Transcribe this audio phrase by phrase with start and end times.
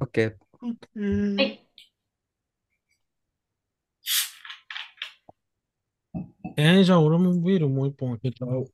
[0.00, 0.36] オッケー。
[1.36, 1.66] はい。
[6.56, 8.72] えー、じゃあ俺もビールもう一本開けちゃおう。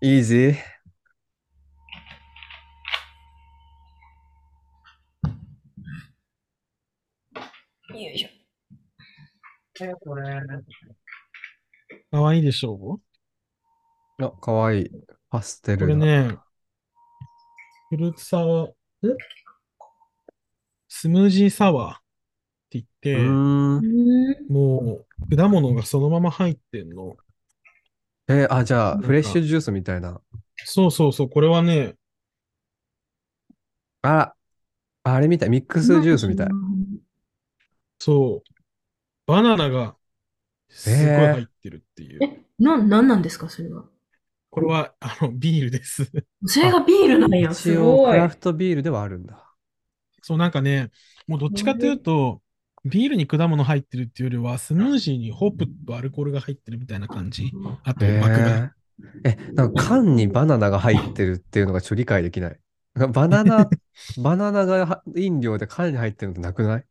[0.00, 0.56] イージー。
[7.88, 8.28] よいしょ。
[12.10, 13.00] かわいいでしょ
[14.18, 14.90] あ、かわいい。
[15.30, 16.06] パステうこルな。
[16.06, 16.38] れね、
[17.90, 18.74] フルーツサワー、え
[20.88, 22.00] スムージーサワーっ
[22.70, 22.78] て
[23.12, 24.52] う言って。
[24.52, 27.16] もう果物がそのまま入ってんの。
[28.28, 30.20] えーあ、じゃあ、フレッシュジュースみたいな。
[30.64, 31.94] そうそうそう、これはね、
[34.02, 34.36] あら、
[35.04, 35.50] あれみたい。
[35.50, 36.48] ミックスジュースみたい。
[37.98, 38.50] そう、
[39.26, 39.96] バナナが
[40.68, 42.20] すごいえー入ってるっていう。
[42.22, 43.84] え、な、なんなんですか、それは？
[44.56, 46.10] これは、あの、ビールです。
[46.46, 47.52] それがビールなんや。
[47.52, 48.12] すごい。
[48.12, 49.52] クラフトビールではあるんだ。
[50.22, 50.90] そう、なんかね、
[51.28, 52.40] もうどっちかというと、
[52.86, 57.52] ビールに果物入ってるっていうよりは、スムージーにホップとアルコールが入ってるみたいな感じ。
[57.84, 58.72] あと、え膜が。
[59.24, 62.58] ー、え、なんか缶にバナナが入ってるっていうのがちょっと理解できない。
[63.12, 63.68] バナナ、
[64.24, 66.84] バナナがは飲料で缶に入ってるのってなくない？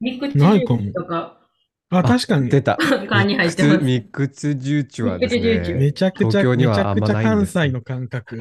[0.00, 1.45] ミクチないかもとか、
[1.90, 2.48] あ、確かに。
[2.48, 2.76] 出た。
[3.08, 3.84] 缶に入ってます。
[3.84, 8.38] ミックスミックスジューチュはですミックスジューチュね、めちゃくちゃ、東京にはめちゃくちゃ関西の感覚。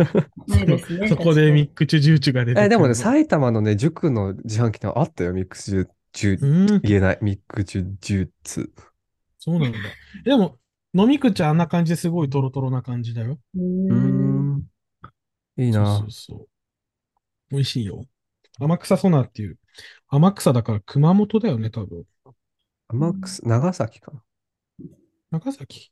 [0.47, 1.07] ないですね。
[1.07, 8.71] そこでミックスジューチュが出てえ、でもね、の埼玉のね、塾の自販機ってあったよ、ミックスジューチュうん、言えない、ミックスジューツ。
[9.37, 9.77] そうなんだ。
[10.23, 10.57] でも、
[10.95, 13.37] 飲み口あんな感じですごいトロトロな感じだよ。
[13.55, 14.55] うん。
[14.55, 14.63] ん。
[15.57, 16.47] いいそうなそうそう。
[17.51, 18.05] 美味しいよ。
[18.59, 19.59] 天草ソナーっていう。
[20.09, 22.05] 天草だから熊本だよね、多分。
[22.89, 24.23] 天草、長崎かな。
[25.31, 25.91] 長崎？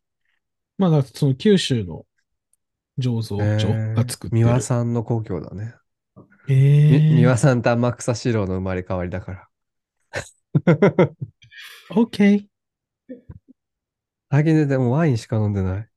[0.78, 2.06] まだその九州の
[3.00, 4.44] 醸造え所ーが作ってる。
[4.44, 5.76] 三輪さんの故郷だね。
[6.48, 9.48] えみ三輪ー、さんと天草四郎の生まれ変わりだから。
[11.96, 12.46] オッケー。
[14.32, 15.90] 最近ね、でもワインしか飲んでない。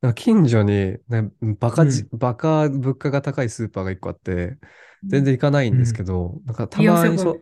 [0.00, 4.58] なんか近所に、ね、バカじ、バカ物価が高いスーパーが一個あって、
[5.06, 7.40] 全然行かないんですけど、なんかたまにそう、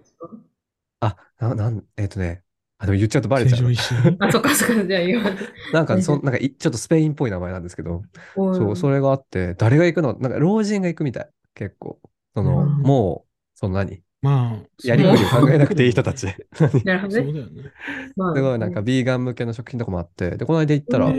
[1.01, 2.43] あ、な、なん、えっとね、
[2.81, 3.71] あ、でも言っちゃうとバレちゃう成城。
[3.71, 4.17] 石井。
[4.19, 5.31] あ、そっかそっか、じゃあ言わ
[5.73, 8.03] なんか、そ、なんかい、ちょっとスペインっぽい名前なんですけど、
[8.35, 10.17] そう、それがあって、誰が行くの？
[10.19, 11.31] なんか、老人が行くみたい。
[11.55, 12.01] 結構。
[12.35, 16.27] その、うんもう、その何まあ、やりくりを考えなくていい人たち。
[16.29, 16.37] す
[16.85, 17.25] なるほどね。
[17.25, 17.63] そうだよね。
[18.17, 21.13] まあごいなんか、ビーガン向けの食品とかもあって、で、この間行ったら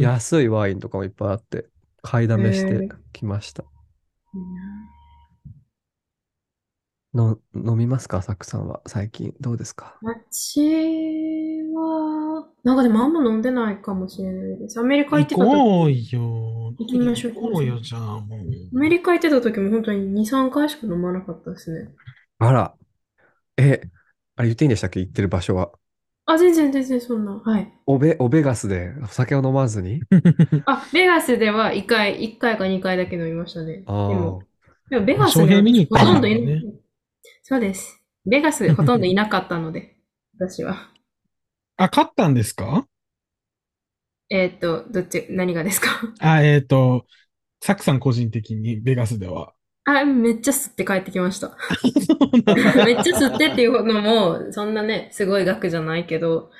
[0.00, 1.66] 安いワインとかもいっぱいあって、
[2.02, 3.64] 買いだめしてきました。
[7.16, 8.22] の、飲みますか？
[8.22, 9.34] サクさんは、最近。
[9.40, 9.98] どうですか？
[10.02, 10.60] 私
[11.74, 14.78] は、なんかでもあんま飲んでないかもしれないです。
[14.78, 16.74] アメリカ行って行た時、こうよ。
[16.78, 18.76] 行きましょう行こうよ、じゃあ、もう。
[18.76, 21.90] アメリカ行ってた時も本当に2、3回しか飲まなかったですね。
[22.38, 22.74] あら。
[23.56, 23.80] え、
[24.36, 25.00] あれ言っていいんでしたっけ？
[25.00, 25.72] 行ってる場所は。
[26.26, 27.40] あ、全然全然そんな。
[27.44, 27.72] はい。
[27.86, 30.00] オベ、オベガスでお酒を飲まずに？
[30.66, 33.78] あ、ベガスでは1回、1回か2回だけ飲みましたね。
[33.78, 36.62] であもあ。、でもベガス翔平見に行ほったんだとんどいね
[37.48, 38.02] そうです。
[38.28, 39.94] ベガスほとんどいなかったので、
[40.36, 40.90] 私は。
[41.76, 42.88] あ、勝ったんですか？
[44.28, 45.88] えーっと、どっち、何がですか？
[46.18, 47.06] あ、えっと、
[47.60, 49.52] サクさん個人的にベガスでは。
[49.84, 51.56] あ、めっちゃ吸って帰ってきました。
[52.84, 56.50] めっちゃ吸ってっていうのも、そんなね、すごい額じゃないけど、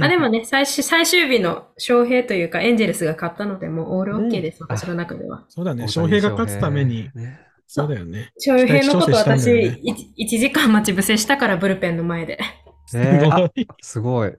[0.00, 5.44] あ、でもね、最終、最終日の翔平というか、エンジェルスが勝ったので、もうオールオッケーです、うん私の中では。
[5.48, 5.82] そうだね。
[5.86, 8.30] 大翔谷平が勝つためにねそうだよね。
[8.38, 9.80] 翔平のこと私、だよね
[10.18, 12.38] 1時間待ち伏せしたから、ブルペンの前で。
[12.94, 13.66] えあごい。
[13.80, 14.32] すごい。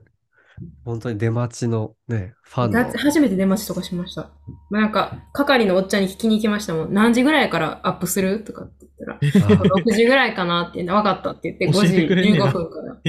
[0.84, 2.98] 本当に出待ちのね、ファンの。
[2.98, 4.30] 初めて出待ちとかしました。
[4.70, 6.92] まあ、なんか、係のおっちゃんに聞きに行きましたもん。
[6.92, 12.92] 何時ぐらいからアップするとかって言ったら、6時ぐらいかなって言って、分かったって言って、5教え時てくれんねや15分から。
[12.92, 13.00] うん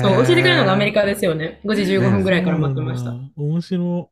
[0.00, 1.60] そう、教えてくれるのがアメリカですよね。
[1.64, 3.10] 5時15分ぐらいから待ってました。
[3.10, 4.10] そうなんだ面白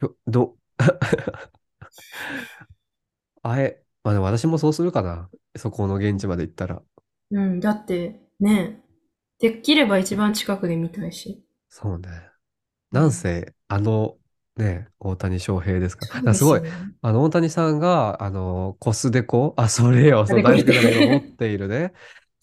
[0.00, 0.56] よど、
[3.42, 5.28] あえ、まあでも私もそうするかな。
[5.56, 6.82] そこの現地まで行ったら。
[7.30, 8.82] うん、だって、ね、
[9.38, 11.44] できれば一番近くで見たいし。
[11.68, 12.08] そうね。
[12.90, 14.16] なんせ、あの、
[14.56, 16.06] ね、大谷翔平ですか。
[16.06, 16.34] そうら。
[16.34, 16.60] すごい。
[17.00, 19.54] あの、大谷さんが、あの、コスデコ？
[19.58, 21.76] あ、それよ、そう、大好きなのが持っているね。
[21.76, 21.90] うん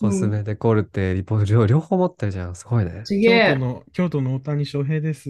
[0.02, 2.56] コスメデコルテ、リポ、両両方持ってるじゃん。
[2.56, 3.04] すごいね。
[3.10, 3.60] げえ都。
[3.60, 5.30] の、京都の大谷翔平です。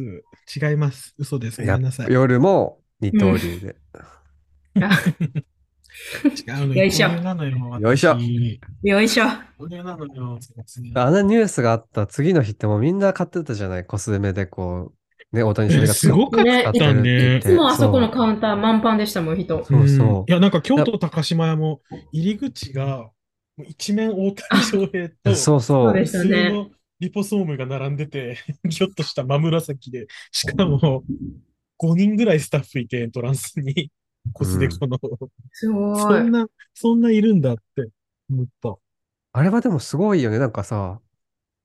[0.56, 1.16] 違います。
[1.18, 1.62] 嘘です。
[1.62, 2.08] ごやめんなさい。
[2.08, 3.76] 違夜も二刀流で。
[6.52, 6.76] あうの。
[6.76, 7.12] よいしょよ。
[7.82, 9.26] よいしょ私よいしょ。
[9.26, 14.94] あのニュースがあった次の日ってもうみんな買ってたじゃない、コスメデコ。
[15.32, 19.64] ね、大谷翔平がえすごかった使ってるって言っていつもあそこのカウンター満帆でしたもん、人。
[19.64, 21.82] そうそんいや、なんか京都高島屋も
[22.12, 23.12] 入り口が
[23.68, 26.06] 一面大谷翔平と、そうそうそうで。
[26.06, 26.70] したね普通の
[27.00, 28.38] リポソームが並んでて、
[28.70, 31.04] ひょっとした真紫で、しかも
[31.82, 33.92] 5人ぐらいスタッフいて、エントランスに、
[34.34, 35.00] コスデコの、
[35.52, 36.00] すごい。
[36.00, 37.90] そんな、そんないるんだって
[38.30, 38.78] 思った。
[39.32, 40.40] あれはでもすごいよね。
[40.40, 41.02] なんかさ、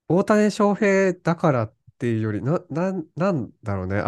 [0.08, 4.02] 大谷翔平だからっていうより、な、なん、なんだろうね。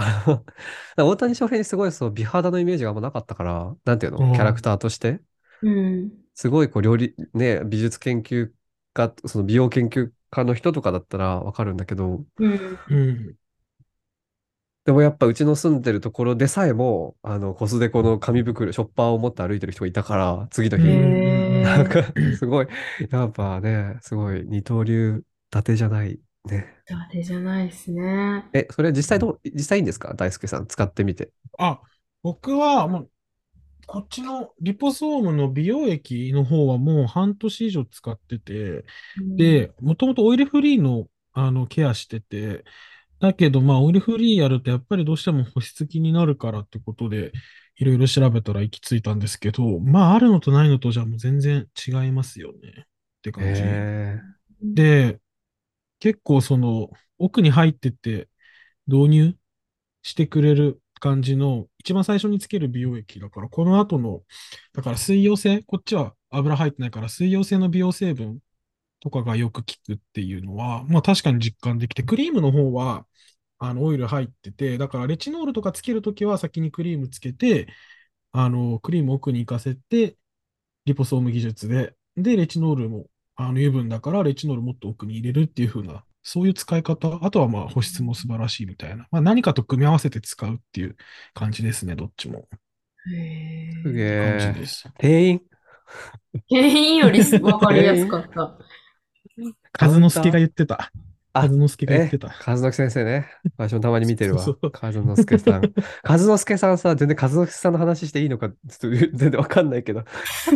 [0.98, 5.22] 大谷翔平にすごいそう美肌のイメージがあんまなかったから、なんていううんのキャラクターとして。
[5.62, 6.26] うん。
[6.34, 8.52] すごいこう料理、ね、美術研究
[8.92, 13.36] 家、その美容研究家の人とかだったらわかるんだけど、うん。
[14.86, 14.92] うん。
[14.92, 22.36] でもやっぱうちの住んでるところでさえも、あの、コスデコの紙袋、ショッパーを持って歩いてる人がいたから、次の日、へなんかー。
[22.36, 22.68] すごい、
[23.10, 26.20] やっぱね、すごい二刀流、伊達じゃない。
[26.44, 26.66] ね。
[26.88, 28.44] だてじゃないですね。
[28.52, 30.14] え、それ実際どう、実際いいんですか？
[30.14, 31.30] 大輔さん、使ってみて。
[31.58, 31.80] あ、
[32.22, 33.10] 僕はもう、
[33.88, 38.84] こっちのリポソームの美容液の方はもう半年以上使ってて、
[39.36, 42.64] で、もともとオイルフリーの、あのケアしてて、
[43.18, 47.32] だけど、まあ、オイルフリーやるとやっぱりどうしても保湿気になるからってことで、
[47.76, 52.58] いろいろ調べたら行き着いたんですけど、まあ、あるのとないのとじゃもう全然違いますよね。
[52.58, 52.82] っ
[53.22, 53.62] て感じ。
[53.62, 54.20] へ
[54.62, 55.20] で、
[55.98, 58.28] 結構その奥に入ってって
[58.86, 59.34] 導入
[60.02, 64.22] してくれる感じの一番最初につける美容液だから、この後の、
[64.72, 68.40] だから水溶性、こっちは油入ってないから水溶性の美容成分
[69.00, 73.06] とかがよく効くっていうのは、まあ確かに実感できて、クリームの方は
[73.58, 77.68] あのオイル入ってて、だからレチノールとかつけるときは先にクリームつけて、
[78.32, 80.16] あの、クリーム奥に行かせて、
[80.84, 90.96] リポソーム技術で、で、レチノールもあの油分だからレチノールもっと奥に入れるっていう風な、そういう使い方、あとはまあ保湿も素晴らしいみたいな、まあ何かと組み合わせて使うっていう
[91.34, 92.48] 感じですね、どっちも。
[93.08, 94.88] へすげー感じえです。
[94.98, 95.40] 店員
[96.50, 98.58] 原因よりわかりやすかった。
[99.78, 100.90] 和之助が言ってた。
[101.32, 102.28] あ和之助が言っえてた。
[102.46, 103.28] 和之先生ね。
[103.58, 104.72] 私もたまに見てるわそうそう。
[104.80, 105.72] 和之助さん。
[106.08, 110.04] 和之助さんさ、全然和之助さんの話していいのか、ちょっと 全然わかんないけど。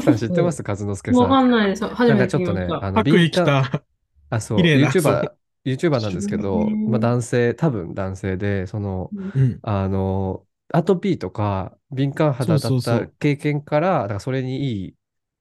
[0.03, 0.63] さん知ってます？
[0.67, 1.49] 和之助さわかん。
[1.49, 1.85] んないです。
[1.87, 2.63] 初なんめかちょっとね。
[2.81, 3.85] あの、白衣着リンカた。
[4.31, 5.35] あ、そう、YouTuber そ、
[5.65, 9.59] YouTuber なんですけど、まあ男性、多分男性で、その、うん。
[9.63, 14.95] あの、アトピーとか敏感肌だった経験から、だからそれにいい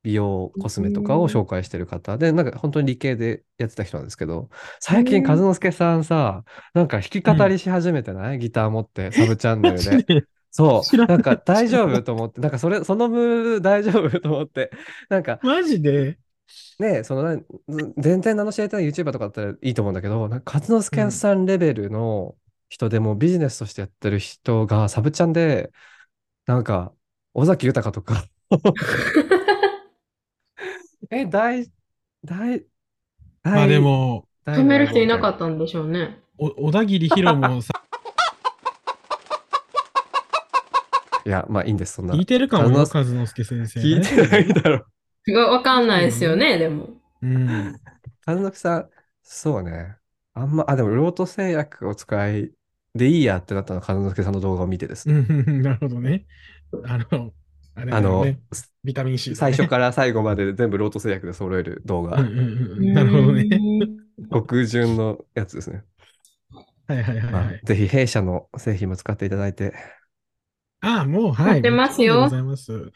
[0.03, 4.49] 美容コスメとかを紹介してる方で、なんか本当に理系でやってた人なんですけど、
[4.79, 6.43] 最近和之助さんさ、
[6.73, 10.25] なんか弾き語りし始めてない、ギター持って、サブチャンネマルで。
[10.51, 14.71] そう、なんか大丈夫と思って、なんかそれ、そのムード大丈夫と思って、
[15.09, 16.17] なんかマジで？
[16.79, 17.41] ね、そのな、
[17.97, 22.35] 全然名の知れてない YouTuber とかだったらいいと思うんだけど、なんか和之助さんレベルの
[22.69, 25.71] 人でもビジネスとしてやってる人がサブチャンで、
[26.45, 26.93] なんか、
[27.35, 28.25] 尾崎豊とか、
[31.11, 31.65] え、大、
[32.23, 32.63] 大、
[33.43, 36.19] まあでも、大、止める人いなかっったんでしょうね。
[36.37, 37.79] お小田切ヒロもさ、た。
[41.29, 42.13] いや、まあいいんです、そんな。
[42.13, 43.79] 聞いてるかもよ、和之和之助先生。
[43.79, 44.85] 聞いてないだろ。
[45.35, 46.89] わわかんないですよね、でも。
[47.21, 47.79] うん。
[48.25, 48.89] 和之さん、
[49.23, 49.97] そうね。
[50.33, 52.51] あんま、あ、でも、ロート製薬を使い
[52.95, 55.21] でいいやってなったのは和之助さんの動画を見てですうね。
[55.21, 56.25] んなるほどね。
[56.85, 57.33] あの、
[57.75, 58.25] あれだあの。
[58.89, 59.35] ビタミン C だね。
[59.35, 62.19] 最初から最後まで全部ロート製薬で揃える動画。
[62.19, 62.41] うんうんう
[62.81, 62.93] ん。
[62.93, 63.47] なるほどね。
[64.33, 65.83] 極潤のやつですね。
[66.87, 67.61] はいはいはいまあはい。
[67.63, 69.75] ぜひ弊社の製品も使っていただいて。
[70.81, 71.53] ああ、もう、はい。
[71.53, 72.91] やってますよございます。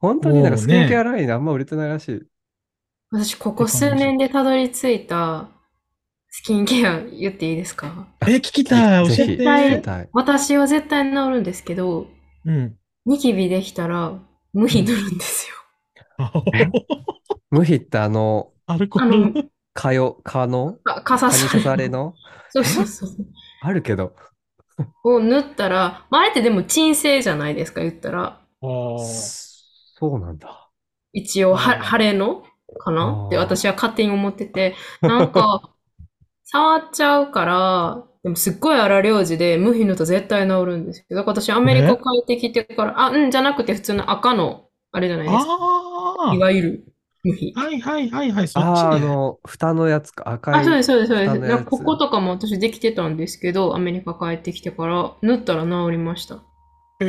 [0.00, 2.22] 本当になんかスキンケアラインあんま売れてないらしい。
[3.12, 5.48] 私、ここ数年でたどり着いた
[6.30, 8.08] スキンケア言っていいですか？
[8.22, 9.06] え、聞きたい。
[9.06, 9.22] 教えて。
[9.36, 10.08] 聞きたい。
[10.12, 12.08] 私は絶対治るんですけど、
[12.44, 12.76] うん。
[13.04, 14.18] ニキビできたら
[14.52, 15.56] 無比塗るんですよ。
[17.50, 19.42] 無比ってあの、アルコあールの。、
[19.74, 20.74] 蚊よ、蚊の？
[20.84, 22.14] かかさ蚊に刺されの？
[22.50, 23.10] そうそうそう。
[23.62, 24.14] あるけど。
[25.04, 28.40] を塗ったら、まあ、あれってでも鎮静じゃないですか、言ったら。
[28.62, 28.98] あー
[29.98, 30.70] そうなんだ。
[31.12, 32.44] 一応、は、うん晴れの？
[32.78, 33.02] かな？
[33.02, 35.71] あーって私は勝手に思ってて、なんか、
[36.44, 45.56] 触っちゃうから、でもすっごい荒療治で無比塗ると絶対治るんですけど、私アメリカ帰ってきてから、あ、うん、じゃなくて普通の赤の、あれじゃないですか。
[46.30, 46.84] あいわゆる
[47.24, 47.52] 無比。
[47.56, 47.60] あ。
[47.62, 48.48] はいはいはいはい。
[48.48, 49.08] そっああ、あちね。
[49.08, 50.54] の、蓋のやつか、赤い。
[50.54, 51.56] あ、そうです、そうです、そうです。
[51.56, 56.42] かこことかも私できてたんですけど、アメリカ帰ってきてから塗ったら治りました。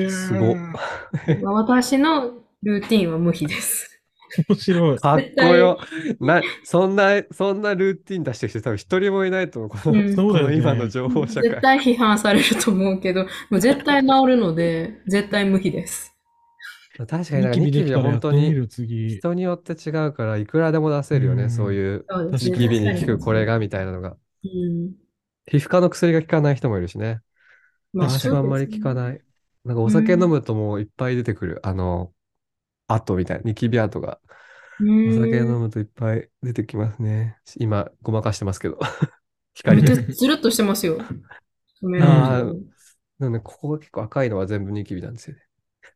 [0.10, 0.56] すご
[1.54, 2.32] 私の
[2.64, 3.93] ルーティンは無比です。
[4.50, 4.98] 面白い。
[4.98, 5.80] かっこよ。
[6.20, 9.70] な、そんな、そんなルーティン出してる人多分一人もいないと思う。
[9.78, 11.62] この、うんそうだよねこの今の情報社会絶。
[11.62, 16.14] 対批判されると思うけど、 もう絶対治るので、絶対無比です。
[16.96, 19.10] 確かにニキビは本当にみる、次。
[19.18, 21.44] 人によって違うから、いくらでも出せるよね。
[21.44, 24.16] うんそういう、ニキビに効くこれがみたいなのが。
[24.44, 24.92] うん。
[25.48, 27.22] 皮膚科の薬が効かない人もいるしね。
[27.94, 29.22] ま私はあんまり効かない。
[29.66, 31.60] なんかお酒飲むともういっぱい出てくる。
[31.64, 32.13] あの、
[32.94, 34.20] 跡みたいな、ニキビ跡が。
[34.82, 37.38] おお酒飲むといっぱい出てきますね。
[37.60, 38.80] 今、ごまかしてますけど。
[39.54, 39.96] 光で。
[39.96, 40.98] ず ずるっとしてますよ。
[42.02, 42.62] あー
[43.20, 45.44] なので、ここが結構赤いのは全部ニキビなんですよね。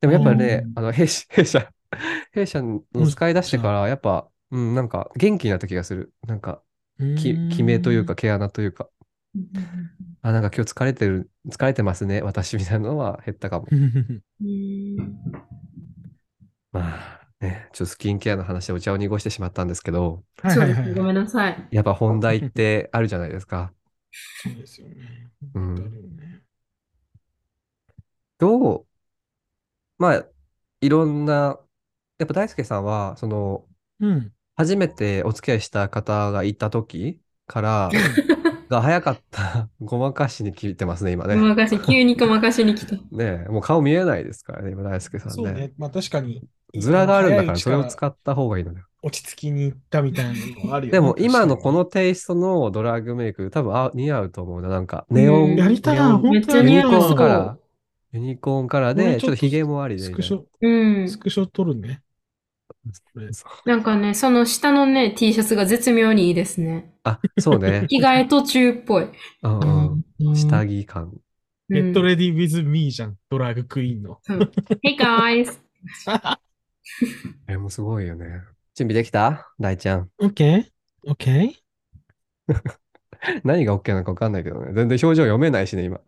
[0.01, 1.73] でもやっぱねう、んあの、弊社、 弊社、
[2.31, 6.13] 弊社の使い出してから、やっぱ、うん、なんか元気になった気がする。
[6.27, 6.61] なんか、
[7.17, 8.89] き、決めというか、毛穴というか、
[10.21, 13.67] あ、なんか今日疲れてる、疲れてますね、私みたいなのは減ったかも。
[16.71, 20.77] まあ、ね、ちょっとスキンケアの話でお茶を濁してしまったんですけど、そうはいはいはい。
[20.77, 21.67] ですねごめんなさい。
[21.71, 23.71] やっぱ本題ってあるじゃないですか。
[24.43, 25.29] そうですよね。
[25.53, 25.97] うん
[28.39, 28.85] どう、
[29.97, 30.25] まあ、
[30.81, 31.59] いろんな、
[32.19, 33.65] やっぱ大輔さんは、その、
[33.99, 34.31] うん。
[34.55, 37.89] 初めてお付き合いした方がいた時から、
[38.69, 41.35] が早かった ごまかしに聞いてますね、今ごね。
[41.37, 42.95] まかし、急にごまかしに来た。
[43.11, 45.33] ねえ、もう顔見えないですからね、今大輔さんね。
[45.35, 45.71] そうね。
[45.77, 46.43] まあ確かに。
[46.75, 48.79] ズラがあるんだから、それを使った方がいいのよ。
[49.01, 50.97] 落ち着きに行ったみたいなのもあるよね。
[50.97, 54.67] でも、今のこの確テイストのドラッグメイク、多分あ似合うと思うな。
[54.67, 58.17] なんか、ネオン、うんやりたいネオンめっちゃユニコ似合うーンカラー。
[58.17, 60.01] ユニコーンカラーで、ちょっとヒゲもありで。
[60.01, 61.09] スクショ、うん。
[61.09, 62.01] スクショ撮るね。
[63.65, 66.93] なんかね、その下のね、T シャツが絶妙にいいですね。
[67.07, 67.85] あ、そうね。
[67.89, 69.07] 着替え途中っぽい。
[69.43, 70.35] うんうん。
[70.35, 71.13] 下着感。
[71.69, 73.17] ゲットうんレディ with me じゃん。
[73.29, 74.19] ドラッグクイーンの。
[74.83, 75.59] Hey guys!
[77.47, 78.41] え、もうすごいよね。
[78.75, 79.51] 準備できた？
[79.59, 80.09] 大ちゃん。
[80.21, 80.65] OK?
[81.05, 81.53] OK?
[83.43, 84.73] 何が OK なのか分かんないけどね。
[84.73, 85.99] 全然表情読めないしね、今。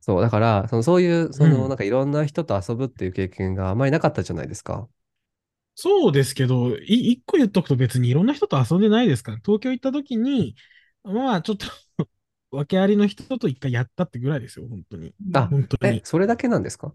[0.00, 4.88] そう、だから、そのそういう、その、うんなんかいろんな人と遊ぶっていう経験があまりなかったじゃないですか。
[5.80, 10.56] そうですけど、い一個言っとくと別にいろんな人と遊んでないですから、東京行った時に、
[11.04, 11.66] まあちょっと
[12.50, 15.14] 訳ありの人と一回やったってぐらいですよ、本当に。
[15.34, 16.00] あえ本当に、。
[16.02, 16.92] それだけなんですか？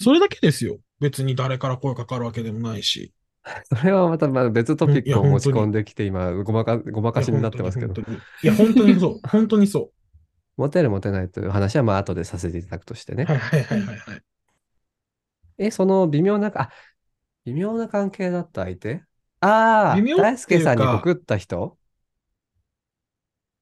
[0.00, 0.78] それだけですよ。
[0.98, 3.12] 別に誰から声かかるわけでもないし。
[3.72, 7.94] それはまたまた別トピックを持ち込んできて、今、ごまか、ごまかしになってますけど
[8.42, 8.46] い。
[8.48, 9.20] や、本当にそう。
[9.28, 9.92] 本当にそ
[10.56, 13.26] モテるモテないという話は、まあ、後でさせていただくとしてねう。。
[13.26, 14.22] はいはいはいはいはい。
[15.58, 16.70] え、その微妙な、あ、
[17.48, 19.02] 微妙な関係だった相手？
[19.40, 21.78] ああ、微妙っていうか大輔さんに告った人？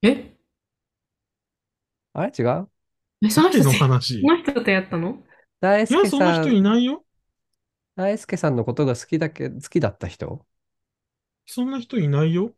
[0.02, 0.36] え？
[2.12, 2.32] あれ？
[2.36, 2.68] 違う？
[3.24, 4.20] え、その人誰のって、話？
[4.20, 5.22] その人とやったの？
[5.60, 7.04] 大いや、輔さそんな人いん、ないよ。
[7.96, 10.44] 大輔さんのことが好きだけ、好きだった人？
[11.46, 12.54] そんな人いないよ。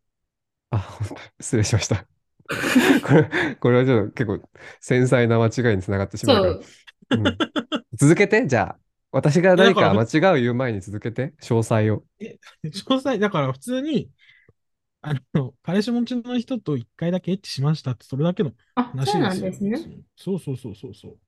[0.70, 2.06] あ、本当失礼しました。
[3.04, 4.49] これ、これはちょっと結構
[4.80, 6.54] 繊細な間違いにつながってしまうから。
[6.54, 6.64] そう。
[7.11, 7.38] うん
[7.94, 8.78] 続けて、じゃあ。
[9.11, 12.05] 私が何か間違いを言う前に続けて、詳細を。
[12.65, 14.11] 詳細、だから普通に、
[15.00, 19.71] あの、彼氏持ちの人と一回だけエッチしましたって、それだけのあ、そう話ですよ。
[19.71, 20.00] なんですね。
[20.17, 21.19] そうそうそうそうそう。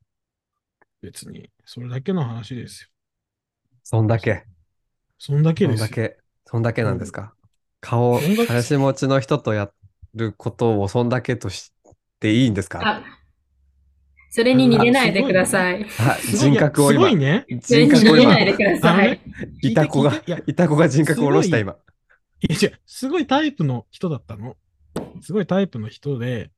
[1.02, 2.88] 別に、それだけの話ですよ。
[3.82, 4.44] そんだけ。
[5.18, 5.86] そんだけですよ。
[5.86, 6.16] そんだけ。
[6.46, 7.34] そんだけなんですか？
[7.80, 9.70] 顔、彼氏持ちの人とや
[10.14, 11.72] ることをそんだけとし
[12.18, 12.80] ていいんですか？
[12.80, 13.02] あ、
[14.30, 15.84] それに逃げないでください。
[16.34, 17.44] 人格を今すごい、ね。
[17.62, 19.20] それに逃人格を今、げないでくださいね。
[19.62, 21.76] いた子が聞いた子が人格を下ろしたす今。
[22.42, 24.56] いや、違う、すごいタイプの人だったの。
[25.20, 26.52] すごいタイプの人で、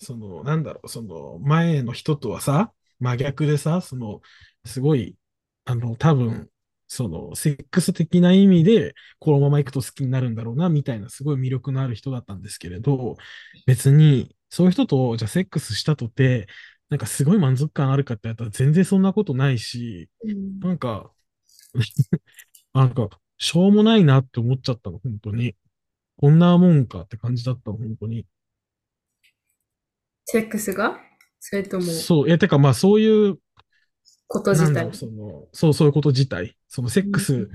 [0.00, 4.20] その、なんだろう、その、前の人とはさ、真逆でさ、その、
[4.64, 5.16] すごい、
[5.64, 6.48] あの、多分、
[6.86, 13.16] その、セックス的な意味で、このまま行くと好きになるんだろうな、みたいな、すごい魅力のある人だったんですけれど、
[13.66, 16.46] 別に、そういう人と、じゃあセックスしたとて、
[16.88, 21.12] なんかすごい満足感あるかって言ったら全然そんなことないし、うんなんか、
[22.72, 25.54] なんか、しょうもないなって思っちゃったの、本当に。
[26.16, 28.26] こんなもんかって感じだったの、本当に。
[30.24, 30.98] セックスが？
[31.40, 33.38] それとも、そう、いや、てかまあそういう、
[34.26, 34.92] こと自体。
[34.92, 36.56] その、そう、そういうこと自体。
[36.68, 37.48] そのセックス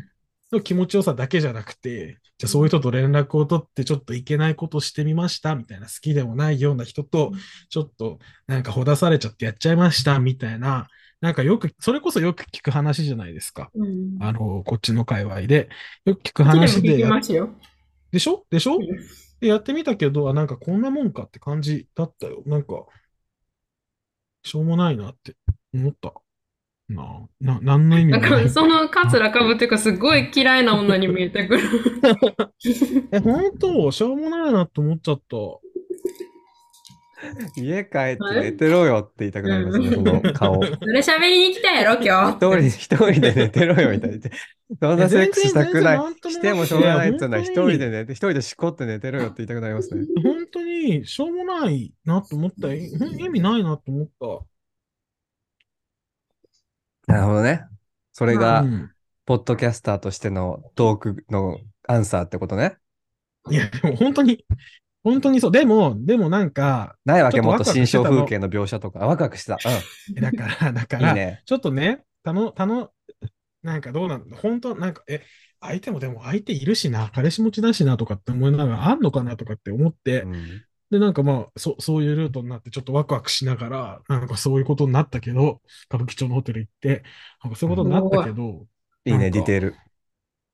[0.54, 7.34] の気持ちよさだけじゃなくて、じゃあそういう人と連絡を取ってちょっといけないことしてみました、みたいな、好きでもないような人と、
[7.70, 10.88] ちょっとなんかほだされちゃってやっちゃいました、みたいな、
[11.20, 13.72] なんかよく、それこそよく聞く話じゃないですか。
[13.76, 14.18] うん。
[14.20, 15.70] あの、こっちの界隈で。
[16.04, 17.40] よく聞く話でやで。
[18.12, 18.46] でしょ？
[18.50, 18.76] でしょ？
[18.76, 18.88] うん
[19.40, 22.44] でやってみたけど、あ、なんかこんなもんかって感じだったよ。
[22.46, 22.86] なんか、
[24.44, 25.36] しょうもないなって
[25.74, 26.14] 思った。
[26.90, 27.28] なあ。
[27.40, 28.50] な、何の意味なんない。
[28.50, 31.64] そのカツラかぶっていうか、すごい嫌いな女に見えてくる。
[33.12, 33.92] え、本当？
[33.92, 35.38] しょうもないなって思っちゃった。
[37.56, 40.56] 家帰って寝てろよって言いたくなりますね、うんその顔。
[40.62, 42.68] それ喋りに来たやろ、今日。
[42.68, 44.30] 一人、一人で寝てろよみたいな。
[44.82, 46.32] そんなセックスしたくない。
[46.32, 50.06] してもしょうがないって言うのは一人で寝て、一人でしこって寝てろよって言いたくなりますね。
[50.22, 52.74] 本当にしょうもないなと思った。
[52.74, 54.53] い意味ないなと思った。
[57.08, 57.66] なるほどね。
[58.12, 58.90] それがう、ん
[59.26, 62.78] ポッドキャスターとしてのトークのアンサーってことね。
[63.50, 64.46] いや、でも本当に、
[65.04, 65.52] 本当にそう。
[65.52, 69.04] でも、でもなんか、ないわけ、もっと新象風景の描写とか。
[69.04, 69.58] あワクワクした。
[70.16, 71.04] だから、だかうん。
[71.04, 71.44] いいら、ね。
[71.46, 72.92] ちょっとね、たの、たの、
[73.64, 75.24] なんかどうなんだ、本当なんか、え、
[75.60, 87.04] 相手もでも相手いるしな、彼氏持ちだしなとかって思いながら、あんのかなとかって思って、うんで、なんかまあ、そ、そういうルートになって、ちょっとワクワクしながら、なんかそういうことになったけど、歌舞伎町のホテル行って、
[87.44, 88.68] なんかそういうことになったけど、
[89.06, 89.76] いいね、ディテール。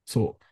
[0.05, 0.45] そう。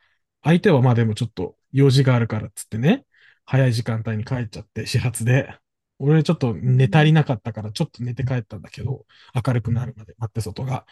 [0.44, 3.06] 相手はまあでもちょっと用事があるからっつってね、
[3.46, 5.58] 早い時間帯に帰っちゃって、始発で。
[6.00, 10.86] 俺ちょっと寝足りなかったから、ちょっと寝て帰ったんだけど、明るくなるまで待って外が。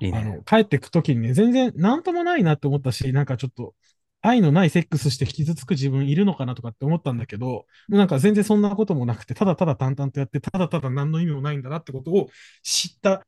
[0.00, 0.18] いいね。
[0.18, 3.74] あの、帰ってくときにね、全然なんともないなって思ったし、なんかちょっと、
[4.22, 12.28] 愛のないセックスして傷つく自分いるのかなとかって思ったんだけど、なんか全然そんなこともなくて、ただただ淡々とやって、ただただ何の意味もないんだなってことを
[12.62, 13.26] 知った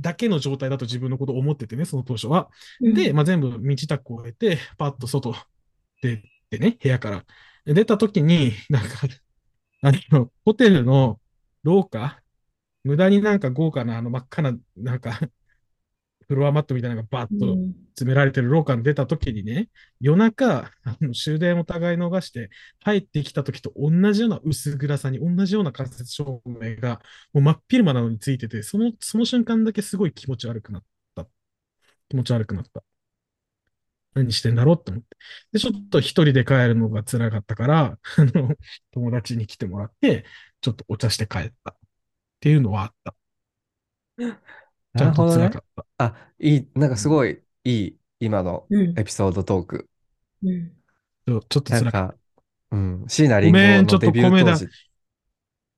[0.00, 2.50] だけの状態だと自分のことを思っててね、その当初は。
[2.80, 5.34] で、まあ、全部身支度を終えて、パッと外
[6.02, 7.24] 出てね、部屋から。
[7.64, 8.98] で出た時に、なんか、
[9.82, 11.20] あの、ホテルの
[11.62, 12.20] 廊下、
[12.84, 15.20] 無駄になんか豪華なあの真っ赤な、なんか、
[16.34, 19.68] フロアマットみたいなのがバッとうん詰められてる廊下に出た時にね、
[20.00, 22.50] 夜中、あの終電を互い逃して
[22.84, 27.00] 帰ってきた時と同じような薄暗さに、同じような間接照明が、
[27.32, 30.84] もう真っ昼間なのについてて、その、その瞬間だけすごい気持ち悪くなっ
[31.14, 31.26] た。
[32.08, 32.82] 気持ち悪くなった。
[34.14, 35.16] 何してんだろうって思って。
[35.52, 38.56] で、ちょっと一人で帰るのが辛かったから、 あの、
[38.92, 40.26] 友達に来てもらって、
[40.60, 41.72] ちょっとお茶して帰った。
[41.72, 41.76] っ
[42.40, 43.14] ていうのはあった。
[44.96, 45.50] ちなゃんとるほどね。
[45.50, 45.86] 辛かった。
[45.98, 49.88] あ、いい、なんかすごいいい、今のうんエピソードトーク。
[50.42, 50.72] うん
[51.26, 52.08] ちょちょっとなん辛かった。
[52.08, 52.16] か、
[52.72, 54.68] うん、椎名林ごめんちょっと檎のデビュー当時。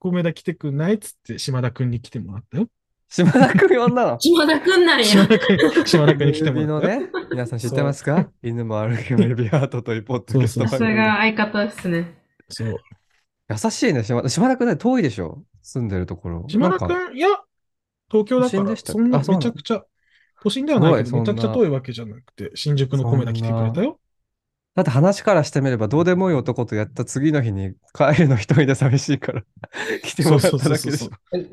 [0.01, 2.69] 米田来てくんないっつって島田くんに来てもらったよ。
[3.09, 4.19] 島田くん呼んだの？
[4.21, 5.29] 島田くんなん島や。
[5.29, 7.01] 田くん、島田くんに来てもらったよ。
[7.01, 8.31] ね、皆さん知ってますか？
[8.43, 12.15] 犬も歩くメビアートというポッドキャストさすが相方ですね。
[12.49, 12.77] そう。
[13.51, 14.29] 優しいね、島田。
[14.29, 15.45] 島田くんね、遠いでしょ？
[15.63, 16.45] 住んでるところ。
[16.49, 17.29] 島田なんかくん、いや、
[18.11, 19.83] 東京だから、そんなめちゃくちゃ、
[20.43, 23.99] 都心ではないけど、めちゃくちゃ遠いわけじゃなくて、新宿の米田来てくれたよ。
[24.75, 29.43] だって話からしてみれば、どうでもいい男とやった次の日に帰るの一人で寂しいから
[30.03, 31.11] 来てもらっただけでしょ。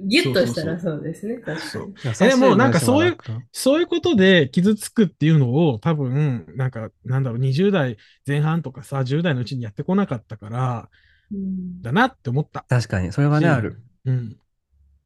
[0.07, 1.35] ギュッとしたらそうですね。
[1.37, 2.29] 確かに。
[2.31, 3.17] でもなんかそういう
[3.51, 10.89] そういうことで傷つくっていうのを多分、なんか、なんだろう、20代前半とかさ、10代のうちにやってこなかったから、
[11.31, 12.65] うんだなって思った。
[12.67, 13.81] 確かに、それはね、うんある。
[14.05, 14.37] うん。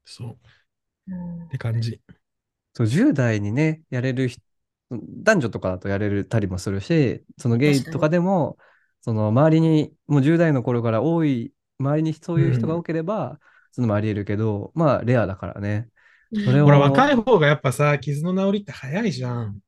[0.05, 0.37] そう。
[1.47, 2.01] って感じ。
[2.73, 4.41] そう、10代にね、やれる人、
[4.91, 8.57] 男女とかだとやれたりもするし、そのゲイとかでも、
[9.01, 13.39] その周りに、もう10代の頃から多い、周りにそういう人が多ければ、
[13.71, 15.89] そのもあり得るけど、まあ、レアだからね。
[16.39, 19.59] それをほら、若い方がやっぱさ、傷の治りって早いじゃん。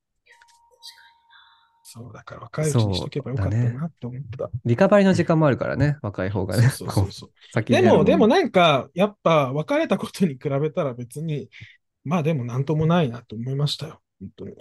[1.98, 4.50] そう、だから若いうちにしとけばよかったなって思った。
[4.66, 6.70] リカバリーの時間もあるからね、若い方がね。
[6.70, 7.64] そうそうそうそう。
[7.64, 11.50] でも、でもなんか、やっぱ別れたことに比べたら別に、
[12.04, 14.00] まあでもなんともないなと思いましたよ。
[14.20, 14.56] 本当に。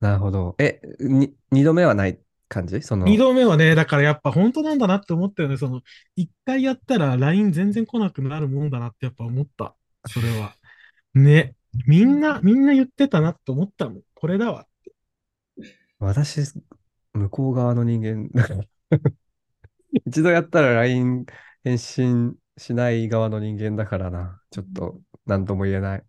[0.00, 0.54] なるほど。
[0.58, 2.18] え、に、二度目はない
[2.48, 2.80] 感じ？
[2.82, 5.56] その、二度目はね、だからやっぱ本当なんだなって思ったよね。
[5.56, 5.80] その、
[6.14, 9.74] 一回やったら LINE 全然来なくなるもんだなってやっぱ思った。
[10.06, 10.54] それは。
[11.14, 11.54] ね。
[11.86, 14.00] みんな、みんな言ってたなって思ったもん。
[14.14, 14.65] これだわ。
[15.98, 16.52] 私、
[17.14, 18.64] 向こう側の人間だから。
[20.06, 21.24] 一度やったら LINE
[21.64, 24.40] 返信しない側の人間だからな。
[24.50, 26.04] ちょっと、なんとも言えない。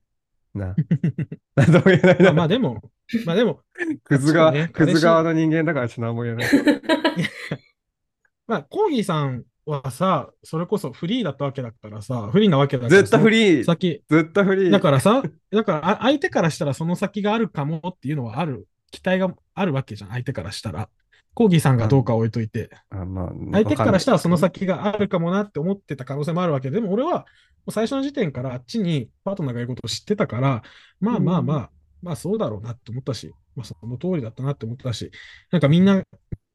[0.53, 0.75] な。
[1.55, 2.23] なんとも言えないな。
[2.25, 2.91] まあまあでも、
[3.25, 3.61] まあでも、
[4.03, 6.47] クズ側、ねクズ側の人間だからちょっと何も言えない。
[8.47, 13.63] まあ、コーギーさんはさ、それこそフリーだったわけだからさ、フリーなわけだからずっとフリリー。
[13.63, 14.71] 先、ずっとフリー。
[14.71, 15.21] だからさ、
[15.51, 20.89] だからあ相手からしたらその先があるかもっていうのはある、期待があるわけじゃん、相手からしたら。
[21.33, 27.27] コーギーさんがどうかは置いといて、あまあ、相手からしたらその先があるかもなって思ってた可能性もあるわけで、でも俺は
[27.69, 30.63] 最初の時点からあっちにパートナーがいることを知ってたから、
[30.99, 31.71] まあまあまあ、
[32.01, 35.11] まあそうだろうなって思ったし、まあその通りだったなって思ったし、
[35.51, 36.01] なんかみんな、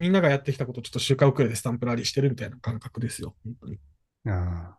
[0.01, 3.79] みんながやってきたことをちょっと周回遅れでスタンプラリーしてるみたいな感覚ですよ、本当に。
[4.27, 4.77] あ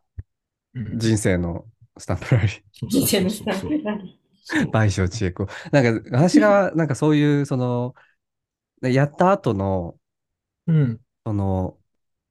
[0.74, 0.86] うん。
[0.86, 1.66] ー人生の
[1.98, 2.62] スタンプラリー。
[2.90, 4.72] 人生のスタンプラリそう。
[4.72, 5.48] 倍賞千恵子。
[5.72, 7.96] なんか、私が、 なんかそういう、その、
[8.82, 9.98] やった後の、
[10.68, 11.00] うん。
[11.26, 11.80] その、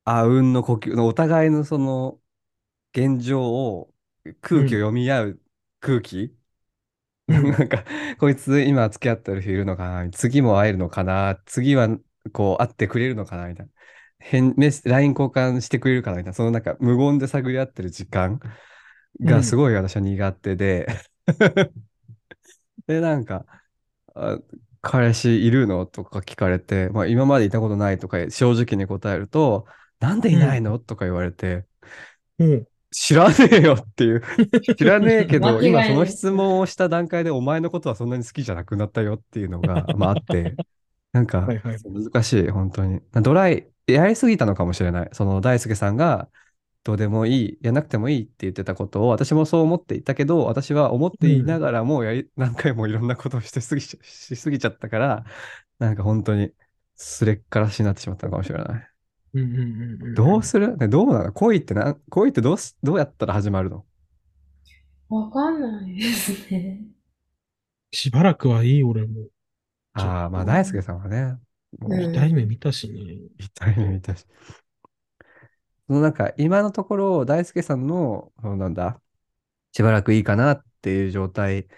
[0.05, 2.21] あうんの呼吸のお互いのその、
[2.93, 3.95] 現状を、
[4.43, 5.43] 空気を読み合う
[5.81, 6.37] 空気、
[7.29, 7.51] うん。
[7.53, 7.85] なんか、
[8.19, 10.11] こいつ今付き合ってる人いるのかな？
[10.11, 11.41] 次も会えるのかな？
[11.47, 11.89] 次は、
[12.33, 13.49] こう、会ってくれるのかな？
[13.49, 13.73] みたいな。
[14.19, 16.19] 変、メス、LINE 交換してくれるかな？
[16.19, 16.35] みたいな。
[16.35, 18.41] そのなんか、無言で探り合ってる時間
[19.21, 20.87] がすごい私は苦手で、
[22.87, 23.47] で、なんか、
[24.15, 24.39] あ
[24.81, 25.87] 彼氏いるの？
[25.87, 29.67] とか聞かれて、まあ今までいたことないとか正直に答えると、
[30.01, 30.79] なんでいないの？
[30.79, 31.67] とか言われて、
[32.39, 32.67] うん。
[32.91, 34.23] 知らねえよっていう。
[34.77, 40.55] 知らねえけど、今その質問をした段階でお前のことはそんなに好きじゃなくなったよっていうのが、まああって、
[41.13, 43.01] なんかはいはい難しい、本当に。
[43.13, 45.09] ドライ、やりすぎたのかもしれない。
[45.13, 46.29] その大輔さんが
[46.85, 55.25] どうでもいい、やらなくてもいいって言ってたことを私もそう思っていたけど、私は思っていながらもやり、何回もいろんなことをしてすぎちゃしすぎちゃったから、
[55.79, 56.53] なんか本当に
[56.97, 58.89] すれっからしになってしまったのかもしれない。
[59.35, 60.15] うんうんうんうん。
[60.15, 60.77] どうする？
[60.77, 61.33] ねどうなの？
[61.33, 63.85] 恋ってな、恋ってどうす、どうやったら始まるの？
[65.09, 66.81] わかんないですね。
[67.93, 69.29] しばらくはいい、俺も。
[69.93, 71.37] ああ、まあ大輔さんはね、
[71.81, 73.19] 痛い目見たしね。
[73.39, 74.27] 痛い目見たし。
[75.93, 78.99] そのなんか今のところ大輔さんの、そのなんだ、
[79.73, 81.69] しばらくいいかなっていう状態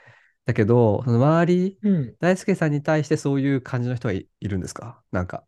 [0.46, 2.14] だけど、その周り、うん。
[2.20, 5.02] 大輔さんに対してそういう感じの人はい、いるんですか？
[5.10, 5.42] なんか、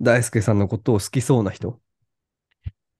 [0.00, 1.80] 大輔さんのことを好きそうな人。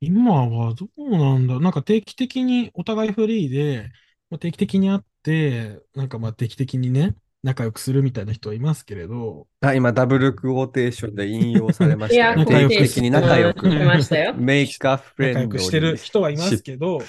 [0.01, 3.88] 今はどうなんだなんか定期的にお互いフリーで、
[4.31, 12.46] まあ、定期的に会って、なんかまあ定期的にね、仲良くするみたいな人はいますけれど、あ、今ダブルクオーテーションで引用されまいや、したよ。
[12.46, 13.76] 仲良く定期的に仲良くし。
[13.76, 14.35] ましたよ。
[14.35, 17.00] メイクアフレンド仲良くしてる人はいますけど、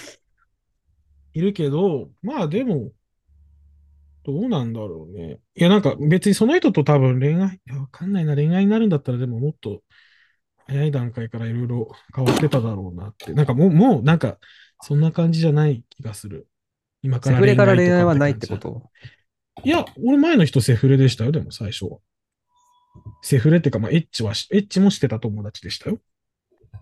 [1.32, 2.90] いるけど、まあでも、
[4.24, 5.38] どうなんだろうね。
[5.54, 9.82] いや、なんか別にその人と多分恋愛、いや、わかんないな、恋愛になるんだったらでももっと
[10.66, 13.32] 早い段階からいろいろ変わってただろうなって。
[13.34, 14.38] なんかもう、もうなんか
[14.80, 16.48] そんな感じじゃない気がする。
[17.02, 18.90] 今からセフレから恋愛はないってこと？
[19.62, 21.98] いや、俺前の人セフレでしたよ、でも最初は。
[23.22, 25.98] セフレっていうか、まあエッチはし、エッチもしてた友達でしたよ。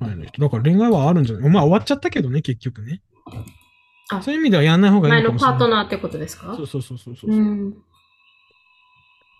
[0.00, 0.40] 前の人。
[0.40, 1.50] だから恋愛はあるんじゃない？
[1.50, 3.02] まあ終わっちゃったけどね、結局ね。
[4.10, 5.56] あそういう意味ではやんない方がいい前のパのかもしれない。
[5.56, 6.54] ートナーってことですか？
[6.56, 7.30] そうそうそうそうそう。
[7.30, 7.74] うん。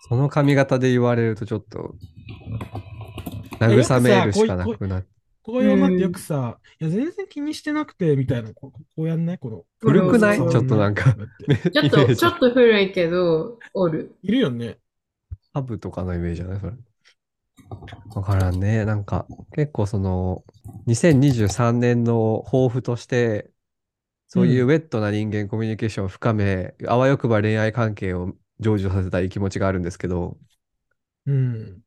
[0.07, 1.95] その髪型で言われるとちょっと、
[3.59, 5.12] 慰めるしかなくなって。
[5.43, 9.37] こういう女ってよくさ、いや、全然気にしてなくて、みたいな、こうこうやんない？
[9.37, 9.65] この。
[9.79, 10.37] 古くない？
[10.37, 11.15] ちょっとなんか、
[11.73, 14.15] ちょっと、ちょっと古いけど、おる。
[14.21, 14.77] いるよね。
[15.53, 16.59] ハブとかのイメージじゃない？
[16.59, 16.73] それ。
[18.15, 18.85] わからんね。
[18.85, 20.43] なんか、結構その、
[20.87, 23.49] 2023年の抱負として、
[24.27, 30.37] そういうウェットな人間コミュニケーションを深め、あわよくば恋愛関係を成就させたい気持ちがあるんですけど、
[31.25, 31.81] うん。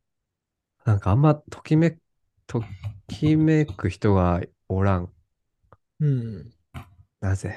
[0.85, 1.99] なんかあんまときめ、
[2.46, 2.62] と
[3.09, 5.11] きめく人がおらん。
[6.00, 6.50] うん。
[7.20, 7.56] なぜ？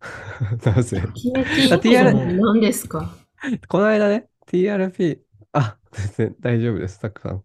[0.64, 1.02] なぜ？
[1.14, 3.14] 決めきあ TR 何ですか？
[3.68, 5.18] この間ね、TRP、
[5.52, 7.44] あ、全然大丈夫です、たくさん。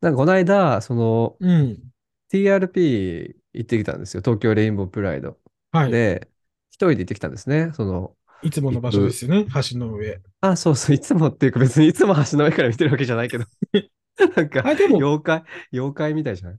[0.00, 1.78] なんかこの間、その、うん。
[2.32, 4.22] TRP 行ってきたんですよ。
[4.24, 5.36] 東京レインボープライド。
[5.72, 5.90] はい。
[5.90, 6.28] で、
[6.70, 7.72] 一人で行ってきたんですね。
[7.74, 10.20] その、いつもの場所ですよね、橋の上。
[10.40, 13.44] あ、そうそう、いつもっていうか別にいつも橋の上から見てるわけじゃないけど。
[14.36, 16.58] なんか、あ、でも、妖怪、妖怪みたいじゃない？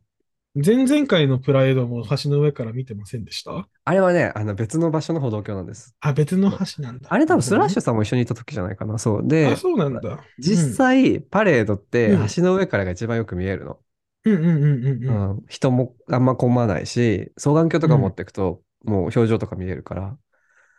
[0.54, 3.68] 前々回のプライドも橋の上から見てませんでした？
[3.86, 5.96] あれはね、あの別の場所の歩道橋なんです。
[6.02, 7.14] あ、別の橋なんだ。
[7.14, 8.98] あれ多分スラッシュュさんも一緒にいた時じゃないかな。
[8.98, 9.28] そう。
[9.28, 10.24] であ、、そうなんだ。
[10.40, 13.80] 実際、パレードってうん橋の上からが一番よく見えるの。
[14.26, 15.32] うんうんうんうんうん。
[15.32, 20.18] うん、人もあんま混まないし、双眼鏡とか持っていくと、もう表情とか見えるから。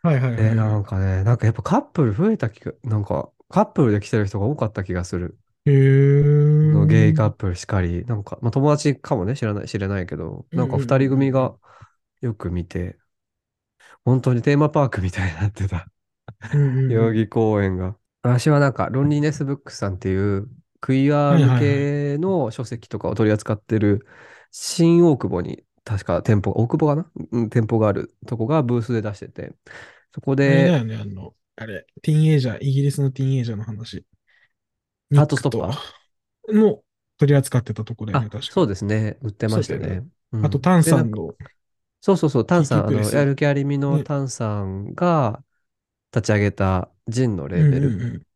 [0.03, 5.38] はいはいはいで、なはんかね、なんかやっぱカップル増えた気が、なんかカップルで来てる人が多かった気がする。
[5.66, 5.70] い。
[5.70, 11.55] へーのゲイカップルしかり、なんか、まあ友達かもね、知らない、知れないけど、なんか二人組が
[12.20, 12.98] よく見て、
[14.05, 15.88] 本当にテーマパークみたいになってた。
[16.53, 17.96] 代々木公園が。
[18.22, 20.48] 私はなんか、ロンリネスブックスさんっていう、
[20.81, 24.07] クイア向けの書籍とかを取り扱ってる、
[24.51, 27.11] 新大久保に、確か店舗、大久保かな？
[27.31, 29.53] うん、店舗があるとこがブースで出してて、
[30.14, 34.05] そこあれだで、よね、あの、あれ、ティーンエイジャー、イギリスのティーンエイジャーの話。
[35.14, 36.53] ハートストッパー？
[36.53, 36.85] も
[37.18, 38.53] 取り扱ってたとこだよあね、確か。
[38.53, 40.07] そうですね、売ってましたそうだよね。
[40.33, 40.44] うん。
[40.44, 41.35] あと、タンさんの、
[42.01, 44.03] そうそうそう、タンさん、あの、やる気ありみのね。
[44.03, 45.44] タンさんが
[46.14, 48.27] 立ち上げたジンのレーベうんうんル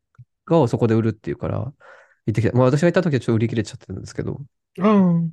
[0.46, 1.74] がそこで売るっていうから、行
[2.30, 2.56] ってきた。
[2.56, 4.40] まあ私が行った時はちょっと売り切れちゃってるんですけど、
[4.78, 5.32] うん。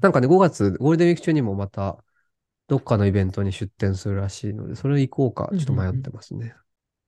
[0.00, 2.02] なんかね、5月、ゴールデンウィーク中にもまた、
[2.68, 6.56] どっかのイベントに出店するらしいので、それ行こうか、ちょっと迷ってますね。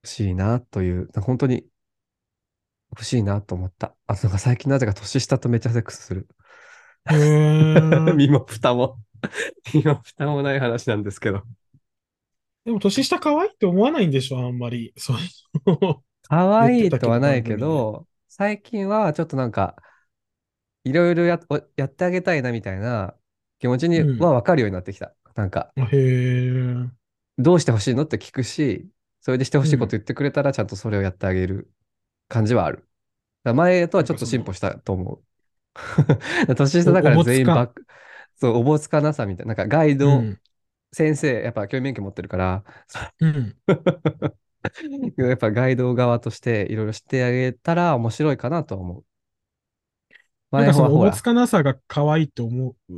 [0.04, 1.66] しいなという、本当に
[2.92, 3.94] 欲しいなと思った。
[4.06, 6.28] あとなんか最近なぜか年下とめっちゃセックスする。
[8.16, 8.98] 身も蓋も、
[9.74, 11.42] 身も蓋もない話なんですけど。
[12.64, 14.92] でも年下可愛いって思わないんでしょ、あんまり。
[14.96, 15.16] そう。
[16.28, 19.76] 可愛いとはないけど、最近はちょっとなんか、
[20.84, 23.14] いろいろやおやってあげたいなみたいな
[23.58, 25.14] 気持ちにうんは分かるようになってきた。
[25.34, 26.74] なんか、へえ。
[27.38, 28.04] どうしてほしいの？
[28.04, 28.88] って聞くし、
[29.20, 31.70] それでしてほしいこと言ってくれたらちゃんとそれをやってあげる
[32.32, 32.88] 感じはある。
[33.44, 35.24] 前とはちょっと進歩したと思う。
[36.56, 37.86] 年下だから全員おおぼつかバック、
[38.36, 40.40] そう、おぼつかなさみたいな、なんかガイうド、ん。
[40.92, 42.64] 先生、やっぱ教員免許持ってるから、
[43.20, 43.56] うん。
[45.16, 49.04] やっぱガイド側としていろいろ知ってあげたら面白いかなとは思う。
[50.56, 52.94] なんかそのおぼ前はほらつかなさが可愛いって思う？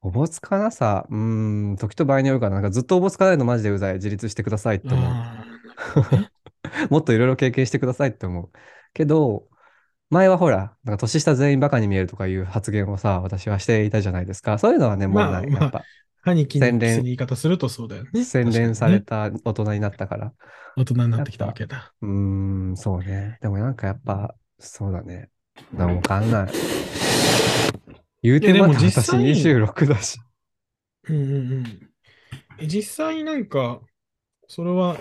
[0.00, 3.94] おぼつかなさ、うーん、時と場合によるから、なんかずっとおぼつかないのマジでうざい。
[3.94, 5.18] 自立してくださいって思う。
[6.72, 8.50] あ もっといろいろ経験してくださいって思う。
[8.92, 9.48] けど、
[10.10, 14.58] 前はほら、なんか年下全員バカに見えるとかいう発言をさ、私はしていたじゃないですか。
[14.58, 15.46] そういうのはね、もうない。
[15.46, 15.84] まあやっぱ、
[17.02, 18.24] 言い方するとそうだよね。
[18.24, 20.32] 洗練された大人になったから。
[20.76, 21.92] 大人になってきたわけだ。
[22.00, 23.38] うーん、そうね。
[23.40, 25.30] でもなんかやっぱ、そうだね。
[25.72, 26.52] なんもわかんない。
[28.22, 30.20] 言うても私実際26だし。
[31.08, 31.90] うんうんうん。
[32.60, 33.80] え実際なんか、
[34.46, 34.96] それは、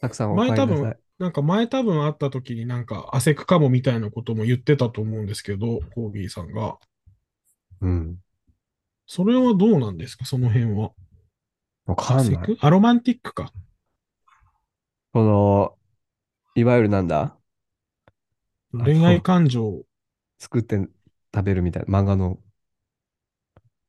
[0.00, 6.78] たくさん前多なさい分。、なんか前多分会った時になんか、アセクかもみたいなことも言ってたと思うんですけど、コービーさんが。
[7.80, 8.18] うん。
[9.06, 10.92] それはどうなんですか、その辺は。
[11.86, 12.44] わかんない。
[12.44, 13.52] クアロマンティックか。
[15.12, 15.78] この、
[16.54, 17.36] いわゆるなんだ？
[18.74, 19.82] あ恋愛感情。
[20.38, 20.76] 作って
[21.34, 22.38] 食べるみたいな漫画の、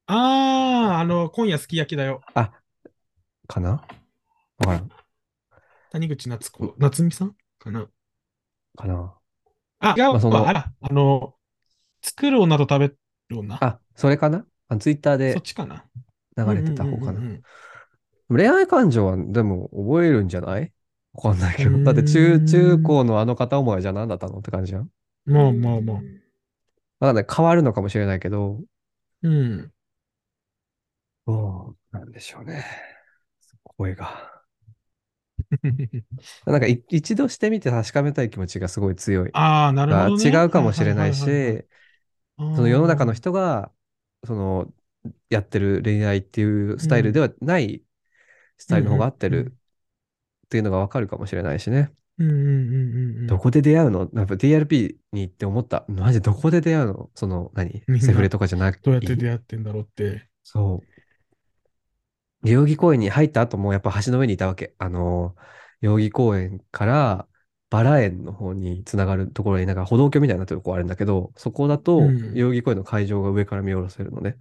[0.05, 2.21] ああ、あの、今夜すき焼きだよ。
[2.35, 2.53] あ、
[3.47, 3.71] かな？
[3.71, 3.81] わ
[4.59, 4.89] からん。
[5.97, 7.87] 谷口夏子、夏美さんかな？
[8.77, 9.15] かな
[9.79, 11.33] あ、違うまあそのわあら、あの、
[12.03, 12.99] 作る女と食べる
[13.31, 13.57] 女？
[13.59, 14.45] あ、それかな？
[14.69, 15.85] あツイッターそでっちかな。
[16.37, 17.21] 流れてた方かな
[18.29, 20.71] 恋愛感情はでも覚えるんじゃない？
[21.13, 21.83] わかんないけど。
[21.83, 24.37] だって中、中高のあの片思いはじゃあ何だったの？
[24.37, 24.89] って感じじゃん？
[25.25, 25.95] まあまあまあ。
[26.99, 27.25] わかんない。
[27.35, 28.59] 変わるのかもしれないけど、
[29.23, 29.71] うん。
[31.25, 32.63] どうなんでしょうね。
[33.63, 34.36] 声が。
[36.45, 39.29] なんかい一度してみて確かめたい気持ちがすごい強い。
[39.33, 40.29] ああ、なるほどね。
[40.29, 41.21] 違うかもしれないし、
[42.37, 43.71] その世の中のあ人が、
[44.25, 44.73] その、
[45.29, 47.83] やってる恋愛っていうスタイルではない
[48.57, 49.53] スタイルの方が合ってる
[50.45, 51.91] っていうのがわかるかもしれないしね。
[52.19, 53.27] ーうんうんうんうんうん。
[53.27, 54.09] どこで出会うの？
[54.13, 55.85] やっぱ DRP に行って思った。
[55.87, 57.09] マジでどこで出会うの？
[57.15, 57.83] その、何？
[58.01, 60.27] セフレとかじゃなくどうやって出会ってんだろうって。
[60.43, 60.96] そう。
[62.43, 64.73] 代々木公園に入った後もやっぱ橋の上にいたわけ。
[64.77, 65.35] あの、
[65.81, 67.27] 代々木公園から
[67.69, 74.37] バラ園の方につながるところになんか歩道橋みたいになとこあるんだけど、そこだとうん代々木公園の会場が上から見下ろせるのね。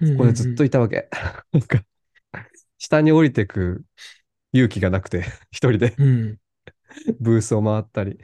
[0.00, 1.08] こここでずっといたわけ。
[1.52, 1.82] なんか、
[2.78, 3.84] 下に降りてく
[4.52, 6.38] 勇気がなくて、 一人でうん。
[7.20, 8.18] ブースを回ったり、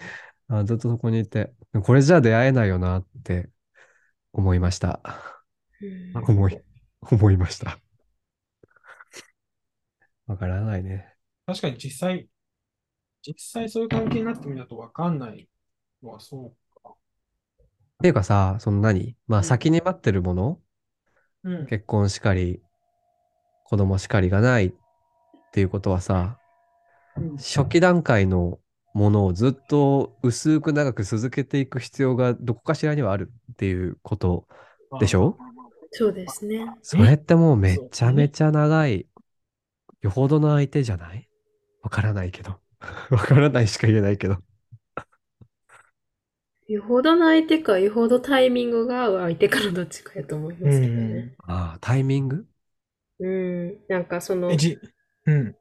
[0.49, 3.51] あずっとそこにいて、これじゃ出会えないよなって
[4.33, 5.01] 思いました。
[6.15, 6.61] 思い、
[7.01, 7.81] 思いました。
[10.31, 11.13] わからないね。
[11.45, 12.29] 確かに実際、
[13.21, 15.49] 実際そういう関係になってみると分かんない
[16.05, 16.91] のはそうか。
[16.91, 16.97] っ
[18.01, 19.17] ていうかさ、その何？
[19.27, 20.61] まあうん先に待ってるもの、
[21.43, 21.67] うん。
[21.67, 22.63] 結婚しかり、
[23.65, 24.73] 子供しかりがないっ
[25.53, 26.39] ていうことはさ、
[27.17, 28.61] うん初期段階の
[28.95, 34.47] ものをずっと薄く長く続けていく必要がどこかしらにはあるっていうこと
[35.01, 35.37] でしょ？
[35.91, 36.67] そうですね。
[36.83, 39.09] それってもうめちゃめちゃ長い、
[40.03, 41.29] よほどの相手じゃない？
[41.83, 42.61] わからないけど。
[43.11, 44.39] わからないしか言えないけど。
[46.69, 51.35] よほどの相手か、よほどタイミングが合う相手かのどっちかやと思いますけどね。
[51.39, 52.47] ああ、タイミング？
[53.19, 53.79] うん。
[53.89, 54.51] なんかその
[55.27, 55.57] うん。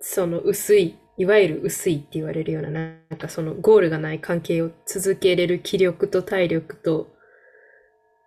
[0.00, 7.08] その薄い、いわゆる薄いって言われるような、なんかそのゴールがない関係を続けれる気力と体力と、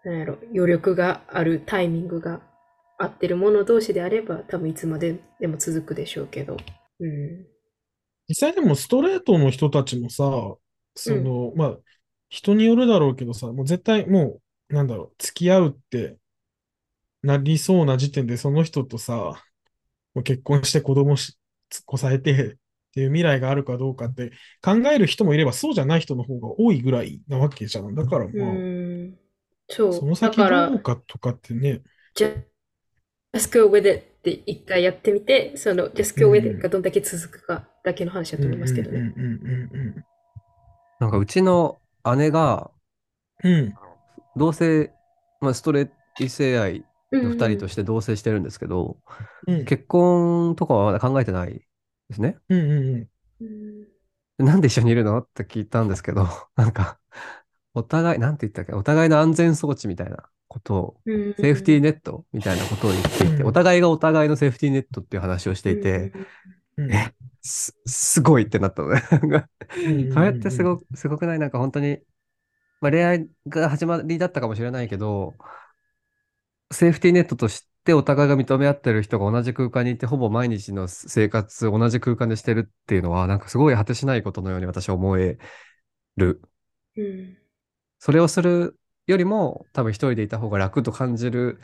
[0.03, 2.41] なんやろ、余力があるタイミングが
[2.99, 6.57] 合ってる者同士であれば、多分いつまででも続くでしょうけど。
[6.99, 7.47] うん。
[8.27, 10.23] 実際でもストレートの人たちもさ、
[10.95, 11.77] その、まあ、
[12.27, 16.17] 人によるだろうけどさ、もう絶対もう、なんだろう、付き合うって
[17.23, 19.43] なりそうな時点でその人とさ、
[20.13, 21.37] もう結婚して子供し、
[21.85, 22.35] こさえてっ
[22.93, 24.31] ていう未来があるかどうかって
[24.61, 27.95] 考える人もいればそうじゃない人の方が多いぐらいなわけじゃん。
[27.95, 29.17] だからうまあ、ん。
[29.67, 29.91] そう。
[29.91, 31.81] だその先からどう、かとかってね、
[33.33, 39.13] just go with it って一回やってみて、その just go with it がどんだけ続くかだけの話だと思いますけどね。
[39.15, 40.05] うんうん
[40.99, 41.79] なんかうちの
[42.17, 42.71] 姉が
[43.43, 43.73] うんうん。
[44.35, 44.91] 同性、
[45.41, 45.89] まあ、ストレ
[46.19, 48.97] 異性愛うんの二人として同棲してるんですけど、
[49.47, 51.53] うん結婚とかはまだ考えてない
[52.09, 52.37] ですね。
[52.49, 53.07] うんうんうん。
[53.41, 53.87] うん
[54.39, 56.97] なんで一緒にいるのって聞いたんですけど、なんか、
[57.73, 63.47] お互い、なんて言ったっけ、お互いの安全装置みたいなことを、うんセーフティーネットみたいなことを言っていて、うん。
[63.47, 66.11] お互いがお互いのセーフティーネットっていう話をしていて、
[66.75, 69.01] うんえす、すごいってなったのね。
[69.11, 69.29] なん。
[69.29, 71.39] かうんそれってすごく、すごくない？
[71.39, 71.99] なんか本当に、
[72.81, 75.35] まあ、恋愛が始まりだったかもしれないけど、
[76.71, 85.37] セーフティーネットとしてお互いが認め合ってる人が同じ空間にいて、ほぼ毎日の生活を同じ空間でしてるっていうのは、なんかすごい果てしないことのように私は思え
[86.15, 86.41] る。
[86.95, 87.37] うん。
[87.99, 88.78] それをする
[89.11, 91.59] よりも、多分一人でいた方が楽と感じる